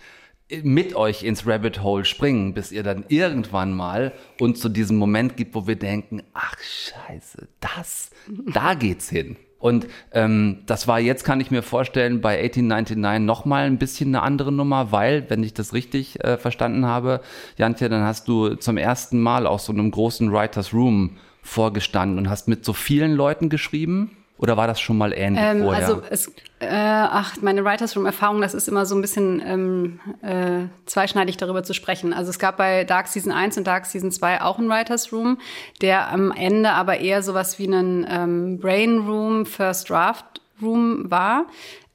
[0.49, 4.97] äh, mit euch ins Rabbit Hole springen, bis ihr dann irgendwann mal uns zu diesem
[4.97, 8.11] Moment gibt, wo wir denken, ach scheiße, das,
[8.53, 9.35] da geht's hin.
[9.63, 14.21] Und ähm, das war jetzt, kann ich mir vorstellen, bei 1899 nochmal ein bisschen eine
[14.21, 17.21] andere Nummer, weil, wenn ich das richtig äh, verstanden habe,
[17.55, 21.11] Jantje, dann hast du zum ersten Mal aus so einem großen Writers Room
[21.43, 24.11] vorgestanden und hast mit so vielen Leuten geschrieben?
[24.43, 25.87] Oder war das schon mal ähnlich Ähm, vorher?
[25.87, 26.27] also es,
[26.59, 31.37] äh, ach, meine Writers Room Erfahrung, das ist immer so ein bisschen ähm, äh, zweischneidig
[31.37, 32.11] darüber zu sprechen.
[32.11, 35.37] Also es gab bei Dark Season 1 und Dark Season 2 auch einen Writers Room,
[35.79, 41.45] der am Ende aber eher sowas wie einen ähm, Brain Room, First Draft Room war.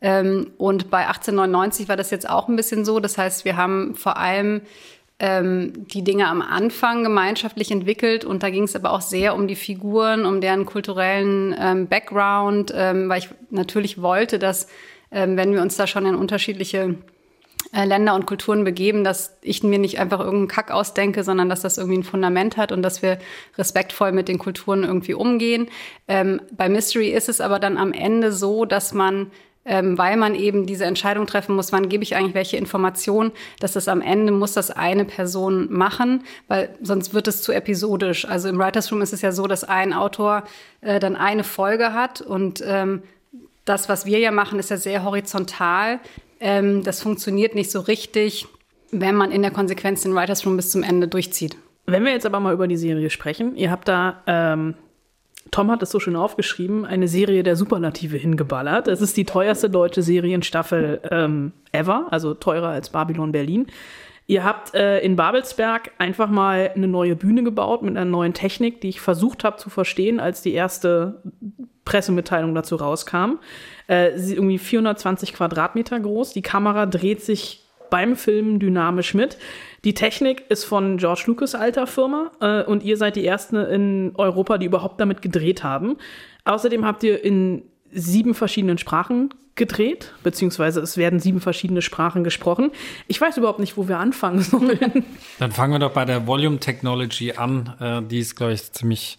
[0.01, 2.99] Ähm, und bei 1899 war das jetzt auch ein bisschen so.
[2.99, 4.63] Das heißt, wir haben vor allem
[5.21, 9.49] ähm, die Dinge am Anfang gemeinschaftlich entwickelt und da ging es aber auch sehr um
[9.49, 14.69] die Figuren, um deren kulturellen ähm, Background, ähm, weil ich natürlich wollte, dass
[15.11, 16.95] ähm, wenn wir uns da schon in unterschiedliche
[17.73, 21.63] äh, Länder und Kulturen begeben, dass ich mir nicht einfach irgendeinen Kack ausdenke, sondern dass
[21.63, 23.19] das irgendwie ein Fundament hat und dass wir
[23.57, 25.69] respektvoll mit den Kulturen irgendwie umgehen.
[26.07, 29.31] Ähm, bei Mystery ist es aber dann am Ende so, dass man
[29.69, 33.75] ähm, weil man eben diese Entscheidung treffen muss, wann gebe ich eigentlich welche Informationen, dass
[33.75, 38.27] das am Ende muss das eine Person machen, weil sonst wird es zu episodisch.
[38.27, 40.45] Also im Writers Room ist es ja so, dass ein Autor
[40.81, 43.03] äh, dann eine Folge hat und ähm,
[43.67, 46.01] das, was wir ja machen, ist ja sehr horizontal.
[46.41, 48.47] Ähm, das funktioniert nicht so richtig,
[48.91, 51.57] wenn man in der Konsequenz den Writers Room bis zum Ende durchzieht.
[51.85, 54.75] Wenn wir jetzt aber mal über die Serie sprechen, ihr habt da, ähm,
[55.51, 58.89] Tom hat es so schön aufgeschrieben, eine Serie der Superlative hingeballert.
[58.89, 63.67] Es ist die teuerste deutsche Serienstaffel ähm, ever, also teurer als Babylon Berlin.
[64.27, 68.83] Ihr habt äh, in Babelsberg einfach mal eine neue Bühne gebaut mit einer neuen Technik,
[68.83, 71.23] die ich versucht habe zu verstehen, als die erste
[71.87, 73.39] Pressemitteilung dazu rauskam.
[73.87, 76.35] Äh, sie ist irgendwie 420 Quadratmeter groß.
[76.35, 79.39] Die Kamera dreht sich beim Filmen dynamisch mit.
[79.85, 84.13] Die Technik ist von George Lucas alter Firma äh, und ihr seid die ersten in
[84.17, 85.97] Europa, die überhaupt damit gedreht haben.
[86.45, 87.63] Außerdem habt ihr in
[87.93, 92.71] sieben verschiedenen Sprachen gedreht, beziehungsweise es werden sieben verschiedene Sprachen gesprochen.
[93.09, 95.05] Ich weiß überhaupt nicht, wo wir anfangen sollen.
[95.39, 97.75] Dann fangen wir doch bei der Volume Technology an.
[97.81, 99.19] Äh, die ist, glaube ich, ziemlich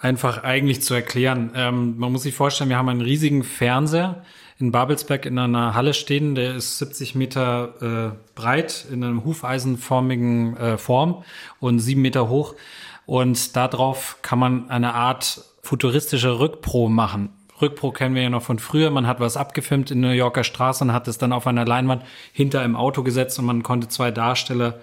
[0.00, 1.52] einfach eigentlich zu erklären.
[1.54, 4.24] Ähm, man muss sich vorstellen, wir haben einen riesigen Fernseher
[4.62, 6.36] in Babelsberg in einer Halle stehen.
[6.36, 11.24] Der ist 70 Meter äh, breit in einem hufeisenformigen äh, Form
[11.58, 12.54] und sieben Meter hoch.
[13.04, 17.30] Und darauf kann man eine Art futuristische Rückpro machen.
[17.60, 18.90] Rückpro kennen wir ja noch von früher.
[18.90, 22.04] Man hat was abgefilmt in New Yorker Straße und hat es dann auf einer Leinwand
[22.32, 24.78] hinter im Auto gesetzt und man konnte zwei Darsteller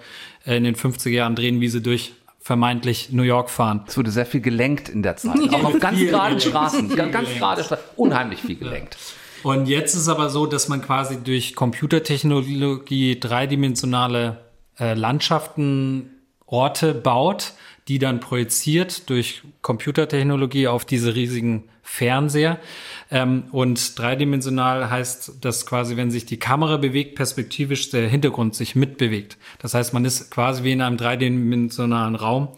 [0.46, 3.84] äh, in den 50er Jahren drehen, wie sie durch vermeintlich New York fahren.
[3.88, 5.38] Es wurde sehr viel gelenkt in der Zeit.
[5.54, 6.40] Auch auf ganz geraden.
[6.40, 6.96] Straßen.
[6.96, 7.86] Ganz, ganz gerade Straßen.
[7.96, 8.98] Unheimlich viel gelenkt.
[9.44, 14.38] Und jetzt ist aber so, dass man quasi durch Computertechnologie dreidimensionale
[14.80, 16.12] äh, Landschaften,
[16.46, 17.54] Orte baut,
[17.88, 22.60] die dann projiziert durch Computertechnologie auf diese riesigen Fernseher.
[23.12, 28.76] Ähm, und dreidimensional heißt das quasi, wenn sich die Kamera bewegt, perspektivisch der Hintergrund sich
[28.76, 29.38] mitbewegt.
[29.60, 32.50] Das heißt, man ist quasi wie in einem dreidimensionalen Raum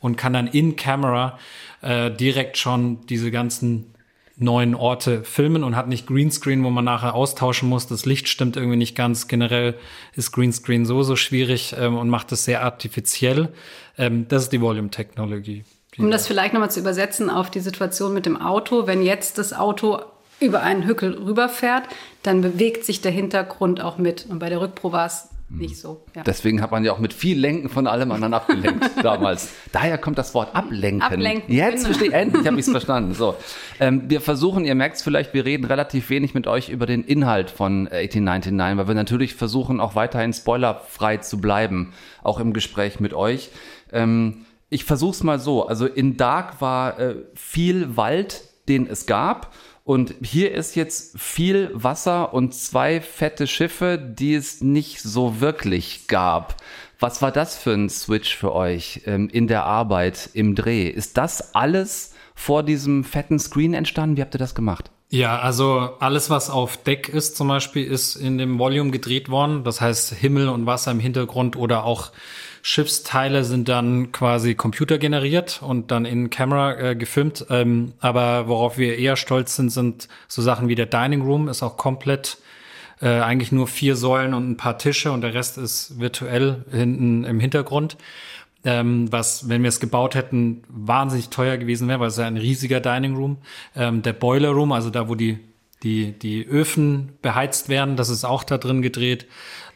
[0.00, 1.38] und kann dann in Camera
[1.82, 3.94] äh, direkt schon diese ganzen
[4.38, 7.86] neuen Orte filmen und hat nicht Greenscreen, wo man nachher austauschen muss.
[7.86, 9.28] Das Licht stimmt irgendwie nicht ganz.
[9.28, 9.74] Generell
[10.14, 13.48] ist Greenscreen so, so schwierig ähm, und macht es sehr artifiziell.
[13.96, 15.64] Ähm, das ist die Volume-Technologie.
[15.98, 19.52] Um das vielleicht nochmal zu übersetzen auf die Situation mit dem Auto, wenn jetzt das
[19.52, 19.98] Auto
[20.38, 21.84] über einen Hückel rüberfährt,
[22.22, 24.26] dann bewegt sich der Hintergrund auch mit.
[24.28, 26.04] Und bei der Rückpro war es nicht so.
[26.14, 26.22] Ja.
[26.24, 29.54] Deswegen hat man ja auch mit viel Lenken von allem anderen abgelenkt damals.
[29.72, 31.02] Daher kommt das Wort ablenken.
[31.02, 31.86] Ablenken, Jetzt genau.
[31.86, 33.14] verstehe ich, endlich habe ich es verstanden.
[33.14, 33.34] So,
[33.80, 37.02] ähm, wir versuchen, ihr merkt es vielleicht, wir reden relativ wenig mit euch über den
[37.02, 43.00] Inhalt von 1899, weil wir natürlich versuchen, auch weiterhin spoilerfrei zu bleiben, auch im Gespräch
[43.00, 43.50] mit euch.
[43.90, 45.66] Ähm, ich versuch's mal so.
[45.66, 49.54] Also in Dark war äh, viel Wald, den es gab.
[49.88, 56.08] Und hier ist jetzt viel Wasser und zwei fette Schiffe, die es nicht so wirklich
[56.08, 56.56] gab.
[57.00, 60.88] Was war das für ein Switch für euch ähm, in der Arbeit, im Dreh?
[60.88, 64.18] Ist das alles vor diesem fetten Screen entstanden?
[64.18, 64.90] Wie habt ihr das gemacht?
[65.08, 69.64] Ja, also alles, was auf Deck ist zum Beispiel, ist in dem Volume gedreht worden.
[69.64, 72.12] Das heißt Himmel und Wasser im Hintergrund oder auch
[72.68, 77.46] Schiffsteile sind dann quasi computergeneriert und dann in Camera äh, gefilmt.
[77.48, 81.62] Ähm, aber worauf wir eher stolz sind, sind so Sachen wie der Dining Room ist
[81.62, 82.36] auch komplett
[83.00, 87.24] äh, eigentlich nur vier Säulen und ein paar Tische und der Rest ist virtuell hinten
[87.24, 87.96] im Hintergrund
[88.64, 92.36] ähm, was, wenn wir es gebaut hätten, wahnsinnig teuer gewesen wäre, weil es ja ein
[92.36, 93.38] riesiger Dining Room.
[93.74, 95.38] Ähm, der Boiler Room, also da, wo die,
[95.82, 99.26] die, die Öfen beheizt werden, das ist auch da drin gedreht.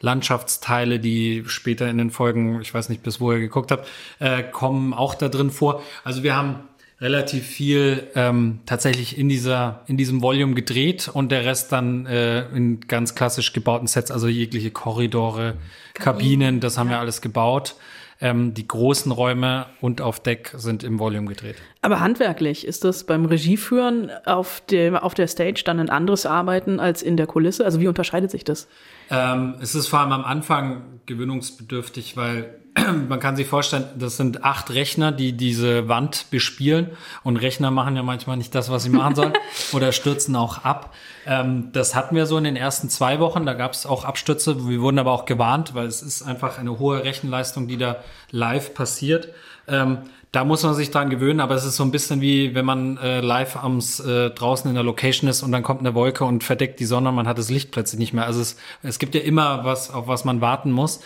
[0.03, 3.89] Landschaftsteile, die später in den Folgen, ich weiß nicht, bis wo ihr geguckt habt,
[4.19, 5.83] äh, kommen auch da drin vor.
[6.05, 6.57] Also wir haben
[7.01, 12.47] relativ viel ähm, tatsächlich in dieser in diesem Volume gedreht und der Rest dann äh,
[12.51, 15.55] in ganz klassisch gebauten Sets, also jegliche Korridore,
[15.95, 17.75] Kabinen, das haben wir alles gebaut.
[18.21, 21.57] Ähm, die großen Räume und auf Deck sind im Volume gedreht.
[21.81, 26.79] Aber handwerklich ist das beim Regieführen auf, dem, auf der Stage dann ein anderes Arbeiten
[26.79, 27.65] als in der Kulisse?
[27.65, 28.69] Also wie unterscheidet sich das?
[29.11, 32.59] Ähm, es ist vor allem am Anfang gewöhnungsbedürftig, weil
[33.09, 36.91] man kann sich vorstellen, das sind acht Rechner, die diese Wand bespielen.
[37.23, 39.33] Und Rechner machen ja manchmal nicht das, was sie machen sollen
[39.73, 40.95] oder stürzen auch ab.
[41.27, 43.45] Ähm, das hatten wir so in den ersten zwei Wochen.
[43.45, 44.69] Da gab es auch Abstürze.
[44.69, 47.97] Wir wurden aber auch gewarnt, weil es ist einfach eine hohe Rechenleistung, die da
[48.31, 49.29] live passiert.
[49.69, 49.99] Ähm,
[50.33, 52.97] da muss man sich dran gewöhnen, aber es ist so ein bisschen wie, wenn man
[52.97, 56.43] äh, live abends äh, draußen in der Location ist und dann kommt eine Wolke und
[56.43, 58.25] verdeckt die Sonne und man hat das Licht plötzlich nicht mehr.
[58.25, 61.01] Also es, es gibt ja immer was, auf was man warten muss.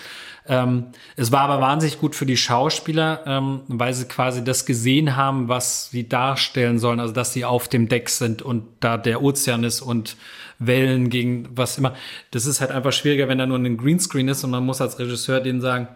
[0.48, 0.86] Ähm,
[1.16, 5.48] es war aber wahnsinnig gut für die Schauspieler, ähm, weil sie quasi das gesehen haben,
[5.48, 7.00] was sie darstellen sollen.
[7.00, 10.16] Also dass sie auf dem Deck sind und da der Ozean ist und
[10.58, 11.94] Wellen gegen was immer.
[12.30, 14.98] Das ist halt einfach schwieriger, wenn da nur ein Greenscreen ist und man muss als
[14.98, 15.88] Regisseur denen sagen,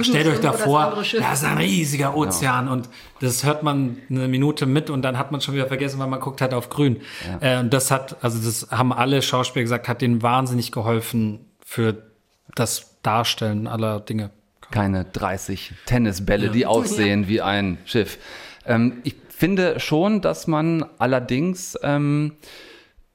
[0.00, 2.72] stellt euch da vor, da ist ein riesiger Ozean ja.
[2.72, 2.88] und
[3.20, 6.20] das hört man eine Minute mit und dann hat man schon wieder vergessen, weil man
[6.20, 7.00] guckt halt auf grün.
[7.40, 7.58] Ja.
[7.58, 12.02] Äh, und das hat, also das haben alle Schauspieler gesagt, hat denen wahnsinnig geholfen für
[12.54, 14.30] das Darstellen aller Dinge.
[14.70, 16.52] Keine 30 Tennisbälle, ja.
[16.52, 18.18] die aussehen wie ein Schiff.
[18.64, 22.32] Ähm, ich finde schon, dass man allerdings ähm,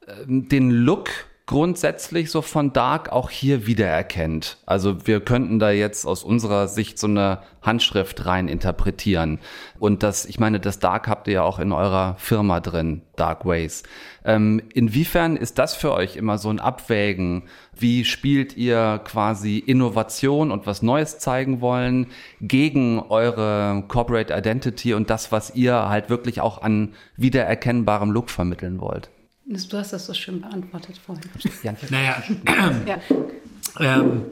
[0.07, 1.09] ähm den Look
[1.51, 4.57] grundsätzlich so von Dark auch hier wiedererkennt.
[4.65, 9.37] Also wir könnten da jetzt aus unserer Sicht so eine Handschrift rein interpretieren.
[9.77, 13.45] Und das, ich meine, das Dark habt ihr ja auch in eurer Firma drin, Dark
[13.45, 13.83] Ways.
[14.23, 17.43] Ähm, inwiefern ist das für euch immer so ein Abwägen?
[17.77, 22.07] Wie spielt ihr quasi Innovation und was Neues zeigen wollen
[22.39, 28.79] gegen eure Corporate Identity und das, was ihr halt wirklich auch an wiedererkennbarem Look vermitteln
[28.79, 29.11] wollt?
[29.51, 31.23] Du hast das so schön beantwortet vorhin.
[31.89, 32.23] naja,
[33.77, 33.99] ja.
[33.99, 34.23] ähm,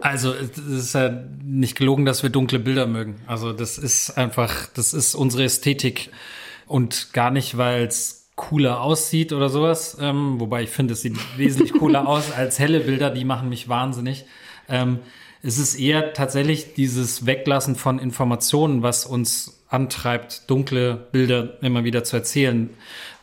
[0.00, 3.16] also es ist ja nicht gelogen, dass wir dunkle Bilder mögen.
[3.26, 6.10] Also das ist einfach, das ist unsere Ästhetik
[6.66, 9.98] und gar nicht, weil es cooler aussieht oder sowas.
[10.00, 13.10] Ähm, wobei ich finde, es sieht wesentlich cooler aus als helle Bilder.
[13.10, 14.24] Die machen mich wahnsinnig.
[14.68, 15.00] Ähm,
[15.42, 22.04] es ist eher tatsächlich dieses Weglassen von Informationen, was uns antreibt, dunkle Bilder immer wieder
[22.04, 22.70] zu erzählen,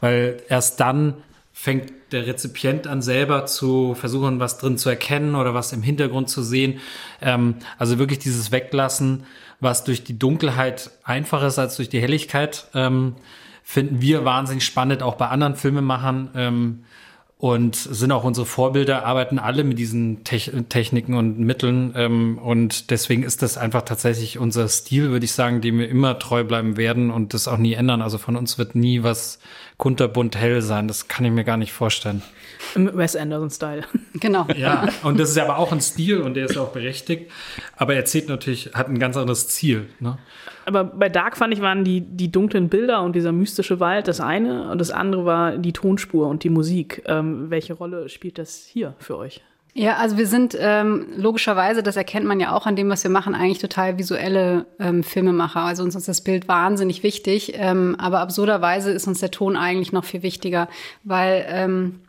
[0.01, 1.15] weil erst dann
[1.61, 6.29] fängt der Rezipient an selber zu versuchen, was drin zu erkennen oder was im Hintergrund
[6.29, 6.79] zu sehen.
[7.21, 9.25] Ähm, also wirklich dieses Weglassen,
[9.59, 13.15] was durch die Dunkelheit einfacher ist als durch die Helligkeit, ähm,
[13.61, 16.29] finden wir wahnsinnig spannend, auch bei anderen Filmemachern.
[16.33, 16.83] Ähm,
[17.39, 21.93] und sind auch unsere Vorbilder, arbeiten alle mit diesen Te Techniken und Mitteln.
[21.95, 26.19] Ähm, und deswegen ist das einfach tatsächlich unser Stil, würde ich sagen, dem wir immer
[26.19, 28.01] treu bleiben werden und das auch nie ändern.
[28.01, 29.39] Also von uns wird nie was
[29.79, 30.87] kunterbunt hell sein.
[30.87, 32.21] Das kann ich mir gar nicht vorstellen.
[32.75, 33.83] Im Wes Anderson-Style.
[34.21, 34.47] Genau.
[34.57, 37.31] Ja, und das ist aber auch ein Stil und der ist auch berechtigt.
[37.77, 39.87] Aber er zählt natürlich, hat ein ganz anderes Ziel.
[39.99, 40.17] Ne?
[40.65, 44.19] Aber bei Dark fand ich, waren die, die dunklen Bilder und dieser mystische Wald das
[44.19, 47.03] eine und das andere war die Tonspur und die Musik.
[47.05, 49.41] Ähm, welche Rolle spielt das hier für euch?
[49.73, 53.11] Ja, also wir sind ähm, logischerweise, das erkennt man ja auch an dem, was wir
[53.11, 55.61] machen, eigentlich total visuelle ähm, Filmemacher.
[55.61, 59.91] Also uns ist das Bild wahnsinnig wichtig, ähm, aber absurderweise ist uns der Ton eigentlich
[59.91, 60.67] noch viel wichtiger,
[61.03, 62.01] weil ähm,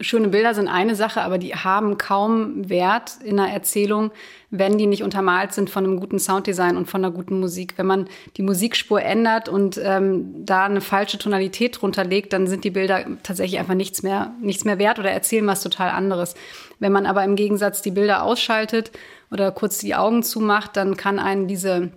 [0.00, 4.10] schöne Bilder sind eine Sache, aber die haben kaum Wert in einer Erzählung,
[4.50, 7.74] wenn die nicht untermalt sind von einem guten Sounddesign und von einer guten Musik.
[7.76, 12.64] Wenn man die Musikspur ändert und ähm, da eine falsche Tonalität drunter legt, dann sind
[12.64, 16.34] die Bilder tatsächlich einfach nichts mehr, nichts mehr wert oder erzählen was total anderes.
[16.80, 18.90] Wenn man aber im Gegensatz die Bilder ausschaltet
[19.30, 21.90] oder kurz die Augen zumacht, dann kann einen diese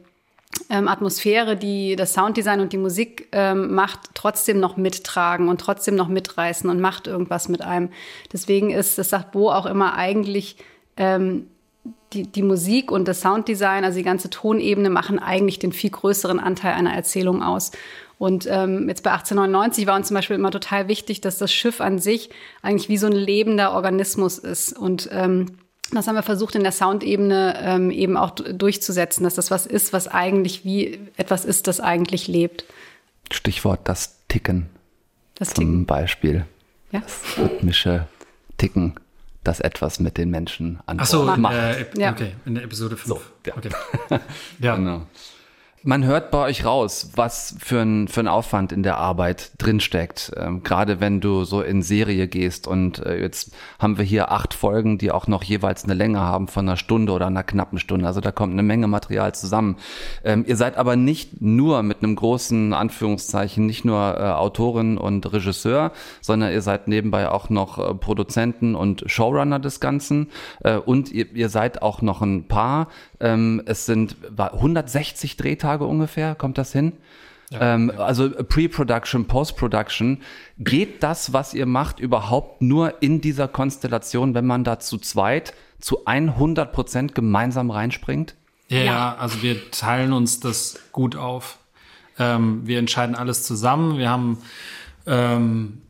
[0.70, 5.96] ähm, Atmosphäre, die das Sounddesign und die Musik ähm, macht, trotzdem noch mittragen und trotzdem
[5.96, 7.90] noch mitreißen und macht irgendwas mit einem.
[8.32, 10.58] Deswegen ist, das sagt Bo auch immer eigentlich,
[10.98, 11.48] ähm,
[12.14, 16.40] die, die Musik und das Sounddesign, also die ganze Tonebene, machen eigentlich den viel größeren
[16.40, 17.72] Anteil einer Erzählung aus.
[18.18, 21.82] Und ähm, jetzt bei 1899 war uns zum Beispiel immer total wichtig, dass das Schiff
[21.82, 22.30] an sich
[22.62, 24.78] eigentlich wie so ein lebender Organismus ist.
[24.78, 25.58] Und ähm,
[25.92, 29.94] das haben wir versucht in der Soundebene ähm, eben auch durchzusetzen, dass das was ist,
[29.94, 32.66] was eigentlich wie etwas ist, das eigentlich lebt.
[33.32, 34.68] Stichwort das Ticken.
[35.36, 35.86] Das Zum Ticken.
[35.86, 36.46] Beispiel.
[36.92, 37.02] Ja.
[37.02, 38.08] Das rhythmische
[38.58, 38.96] Ticken,
[39.44, 41.54] das etwas mit den Menschen an Ach so, Bord macht.
[41.56, 42.12] äh, Ep- Ja.
[42.12, 43.08] okay, in der Episode 5.
[43.08, 43.56] So, ja.
[43.58, 43.70] Okay.
[44.60, 44.76] ja.
[44.76, 45.06] Genau.
[45.88, 50.34] Man hört bei euch raus, was für ein, für ein Aufwand in der Arbeit drinsteckt.
[50.36, 54.54] Ähm, Gerade wenn du so in Serie gehst und äh, jetzt haben wir hier acht
[54.54, 58.06] Folgen, die auch noch jeweils eine Länge haben von einer Stunde oder einer knappen Stunde.
[58.06, 59.78] Also da kommt eine Menge Material zusammen.
[60.26, 65.32] Ähm, ihr seid aber nicht nur mit einem großen Anführungszeichen, nicht nur äh, Autorin und
[65.32, 70.32] Regisseur, sondern ihr seid nebenbei auch noch äh, Produzenten und Showrunner des Ganzen.
[70.66, 72.90] Äh, und ihr, ihr seid auch noch ein Paar.
[73.20, 76.94] Ähm, es sind war 160 Drehtage ungefähr, kommt das hin?
[77.52, 80.22] ähm, Also Pre-Production, Post-Production.
[80.60, 85.54] Geht das, was ihr macht, überhaupt nur in dieser Konstellation, wenn man da zu zweit
[85.80, 88.36] zu 100 Prozent gemeinsam reinspringt?
[88.70, 91.58] Ja, ja, also wir teilen uns das gut auf.
[92.20, 93.98] Ähm, wir entscheiden alles zusammen.
[93.98, 94.40] Wir haben
[95.06, 95.82] ähm,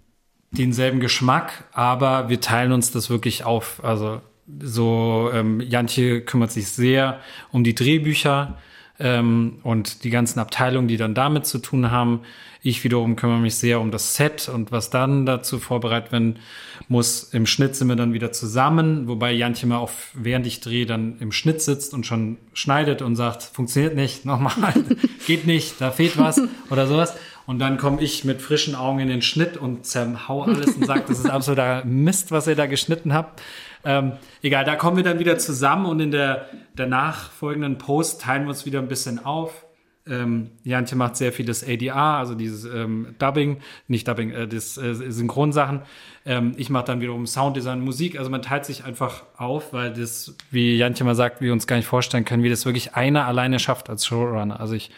[0.51, 3.84] denselben Geschmack, aber wir teilen uns das wirklich auf.
[3.84, 4.21] Also
[4.61, 7.19] so, ähm, Jantje kümmert sich sehr
[7.51, 8.57] um die Drehbücher
[8.99, 12.21] ähm, und die ganzen Abteilungen, die dann damit zu tun haben.
[12.63, 16.39] Ich wiederum kümmere mich sehr um das Set und was dann dazu vorbereitet werden
[16.87, 17.23] muss.
[17.33, 21.17] Im Schnitt sind wir dann wieder zusammen, wobei Jantje mal auch während ich drehe dann
[21.19, 24.73] im Schnitt sitzt und schon schneidet und sagt, funktioniert nicht, nochmal,
[25.27, 27.15] geht nicht, da fehlt was oder sowas.
[27.45, 31.05] Und dann komme ich mit frischen Augen in den Schnitt und zerhau alles und sage,
[31.07, 33.41] das ist absoluter Mist, was ihr da geschnitten habt.
[33.84, 36.47] Ähm, egal, da kommen wir dann wieder zusammen und in der,
[36.78, 39.65] der nachfolgenden Post teilen wir uns wieder ein bisschen auf.
[40.09, 43.57] Ähm, Jantje macht sehr viel das ADR, also dieses ähm, Dubbing,
[43.88, 45.82] nicht Dubbing, äh, das äh, Synchronsachen.
[46.25, 48.17] Ähm, ich mache dann wiederum Sounddesign, Musik.
[48.17, 51.75] Also man teilt sich einfach auf, weil das, wie Jantje mal sagt, wir uns gar
[51.75, 54.59] nicht vorstellen können, wie das wirklich einer alleine schafft als Showrunner.
[54.59, 54.91] Also ich,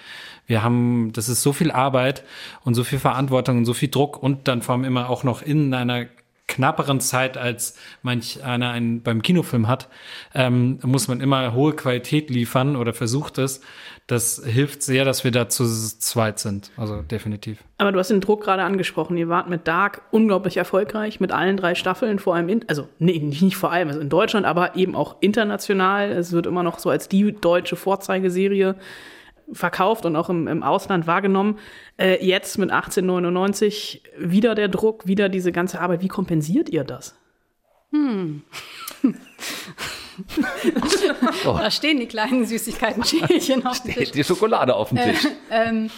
[0.47, 2.23] wir haben, das ist so viel Arbeit
[2.63, 5.41] und so viel Verantwortung und so viel Druck und dann vor allem immer auch noch
[5.41, 6.05] in einer
[6.49, 9.87] knapperen Zeit, als manch einer einen beim Kinofilm hat,
[10.33, 13.61] ähm, muss man immer hohe Qualität liefern oder versucht es.
[14.07, 16.71] Das hilft sehr, dass wir da zu zweit sind.
[16.77, 17.59] Also definitiv.
[17.77, 19.15] Aber du hast den Druck gerade angesprochen.
[19.17, 23.19] Ihr wart mit Dark unglaublich erfolgreich, mit allen drei Staffeln, vor allem, in, also nee,
[23.19, 26.11] nicht vor allem, also in Deutschland, aber eben auch international.
[26.11, 28.75] Es wird immer noch so als die deutsche Vorzeigeserie
[29.53, 31.59] verkauft und auch im, im Ausland wahrgenommen.
[31.97, 36.01] Äh, jetzt mit 1899 wieder der Druck, wieder diese ganze Arbeit.
[36.01, 37.15] Wie kompensiert ihr das?
[37.91, 38.43] Hm.
[41.45, 41.53] Oh.
[41.57, 44.09] Da stehen die kleinen Süßigkeiten-Schälchen auf dem Tisch.
[44.09, 45.25] Steht die Schokolade auf dem Tisch.
[45.49, 45.89] Äh, ähm,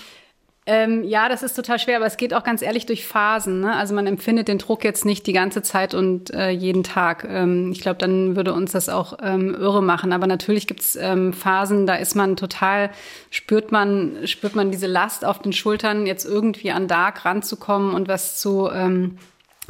[0.67, 3.61] ähm, ja, das ist total schwer, aber es geht auch ganz ehrlich durch Phasen.
[3.61, 3.75] Ne?
[3.75, 7.25] Also man empfindet den Druck jetzt nicht die ganze Zeit und äh, jeden Tag.
[7.27, 10.13] Ähm, ich glaube, dann würde uns das auch ähm, irre machen.
[10.13, 12.91] Aber natürlich gibt's ähm, Phasen, da ist man total,
[13.31, 18.07] spürt man, spürt man diese Last auf den Schultern, jetzt irgendwie an Dark ranzukommen und
[18.07, 19.17] was zu ähm,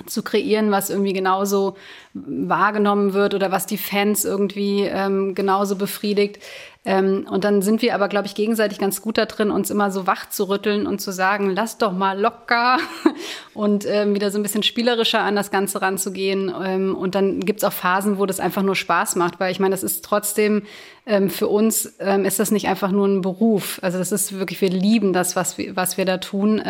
[0.06, 1.76] zu kreieren, was irgendwie genauso
[2.14, 6.40] wahrgenommen wird oder was die Fans irgendwie ähm, genauso befriedigt.
[6.84, 9.92] Ähm, und dann sind wir aber, glaube ich, gegenseitig ganz gut da drin, uns immer
[9.92, 12.80] so wach zu rütteln und zu sagen, lass doch mal locker
[13.54, 16.52] und ähm, wieder so ein bisschen spielerischer an das Ganze ranzugehen.
[16.64, 19.74] Ähm, und dann gibt's auch Phasen, wo das einfach nur Spaß macht, weil ich meine,
[19.74, 20.64] das ist trotzdem
[21.06, 23.80] ähm, für uns ähm, ist das nicht einfach nur ein Beruf.
[23.84, 26.62] Also das ist wirklich, wir lieben das, was wir, was wir da tun.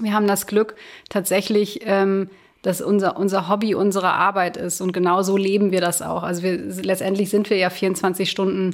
[0.00, 0.74] Wir haben das Glück,
[1.08, 2.28] tatsächlich, ähm,
[2.62, 4.80] dass unser, unser Hobby unsere Arbeit ist.
[4.80, 6.22] Und genau so leben wir das auch.
[6.22, 8.72] Also wir, letztendlich sind wir ja 24 Stunden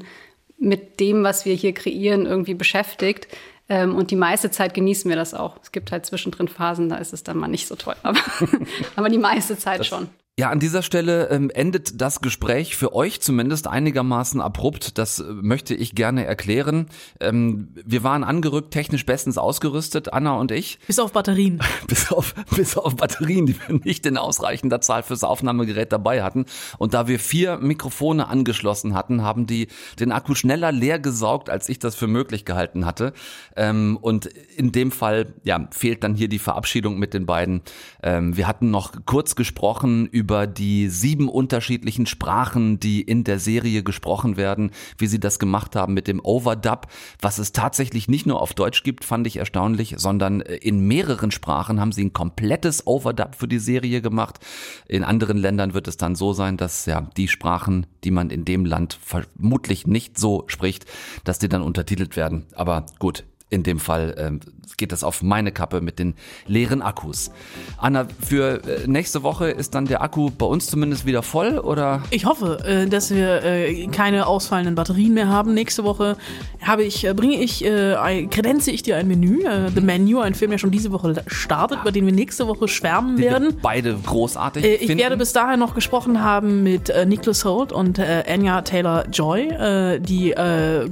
[0.58, 3.26] mit dem, was wir hier kreieren, irgendwie beschäftigt.
[3.68, 5.56] Ähm, und die meiste Zeit genießen wir das auch.
[5.62, 7.94] Es gibt halt zwischendrin Phasen, da ist es dann mal nicht so toll.
[8.02, 8.18] Aber,
[8.96, 10.08] aber die meiste Zeit Das- schon.
[10.38, 14.96] Ja, an dieser Stelle ähm, endet das Gespräch für euch zumindest einigermaßen abrupt.
[14.96, 16.86] Das äh, möchte ich gerne erklären.
[17.20, 20.78] Ähm, wir waren angerückt, technisch bestens ausgerüstet, Anna und ich.
[20.86, 21.60] Bis auf Batterien.
[21.88, 26.46] bis auf, bis auf Batterien, die wir nicht in ausreichender Zahl fürs Aufnahmegerät dabei hatten.
[26.78, 29.68] Und da wir vier Mikrofone angeschlossen hatten, haben die
[29.98, 33.12] den Akku schneller leer gesaugt, als ich das für möglich gehalten hatte.
[33.56, 37.60] Ähm, und in dem Fall, ja, fehlt dann hier die Verabschiedung mit den beiden.
[38.02, 43.38] Ähm, wir hatten noch kurz gesprochen über über die sieben unterschiedlichen Sprachen, die in der
[43.38, 46.88] Serie gesprochen werden, wie sie das gemacht haben mit dem Overdub,
[47.22, 51.30] was es tatsächlich nicht nur auf Deutsch gibt, fand ich erstaunlich, sondern äh, in mehreren
[51.30, 54.40] Sprachen haben sie ein komplettes Overdub für die Serie gemacht.
[54.86, 58.44] In anderen Ländern wird es dann so sein, dass ja die Sprachen, die man in
[58.44, 60.84] dem Land vermutlich nicht so spricht,
[61.24, 62.44] dass die dann untertitelt werden.
[62.54, 64.40] Aber gut, in dem Fall ähm,
[64.76, 66.14] geht das auf meine Kappe mit den
[66.46, 67.30] leeren Akkus.
[67.76, 72.02] Anna, für äh, nächste Woche ist dann der Akku bei uns zumindest wieder voll, oder?
[72.10, 75.52] Ich hoffe, äh, dass wir äh, keine ausfallenden Batterien mehr haben.
[75.54, 76.16] Nächste Woche
[76.62, 80.58] habe ich, bringe ich, kredenze ich dir ein Menü, äh, The Menu, ein Film, der
[80.58, 83.58] schon diese Woche startet, über den wir nächste Woche schwärmen wir werden.
[83.60, 84.98] beide großartig ich finden.
[84.98, 90.34] werde bis dahin noch gesprochen haben mit Nicholas Holt und Anya Taylor-Joy, äh, die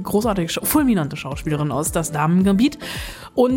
[0.03, 2.77] großartige, fulminante Schauspielerin aus Das Damen-Gambit.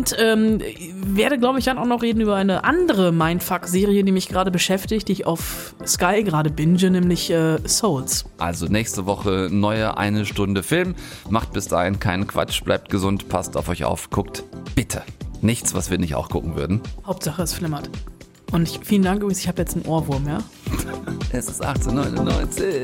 [0.03, 0.59] Und ähm,
[1.05, 5.07] werde, glaube ich, dann auch noch reden über eine andere Mindfuck-Serie, die mich gerade beschäftigt,
[5.07, 8.25] die ich auf Sky gerade binge, nämlich äh, Souls.
[8.37, 10.95] Also nächste Woche neue eine Stunde Film.
[11.29, 14.43] Macht bis dahin keinen Quatsch, bleibt gesund, passt auf euch auf, guckt
[14.75, 15.03] bitte
[15.39, 16.81] nichts, was wir nicht auch gucken würden.
[17.05, 17.89] Hauptsache es flimmert.
[18.51, 20.39] Und ich, vielen Dank übrigens, ich habe jetzt einen Ohrwurm, ja?
[21.31, 22.83] Es ist 1899.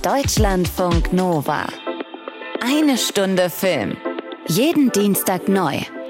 [0.00, 1.66] Deutschlandfunk Nova.
[2.60, 3.96] Eine Stunde Film.
[4.46, 5.80] Jeden Dienstag neu.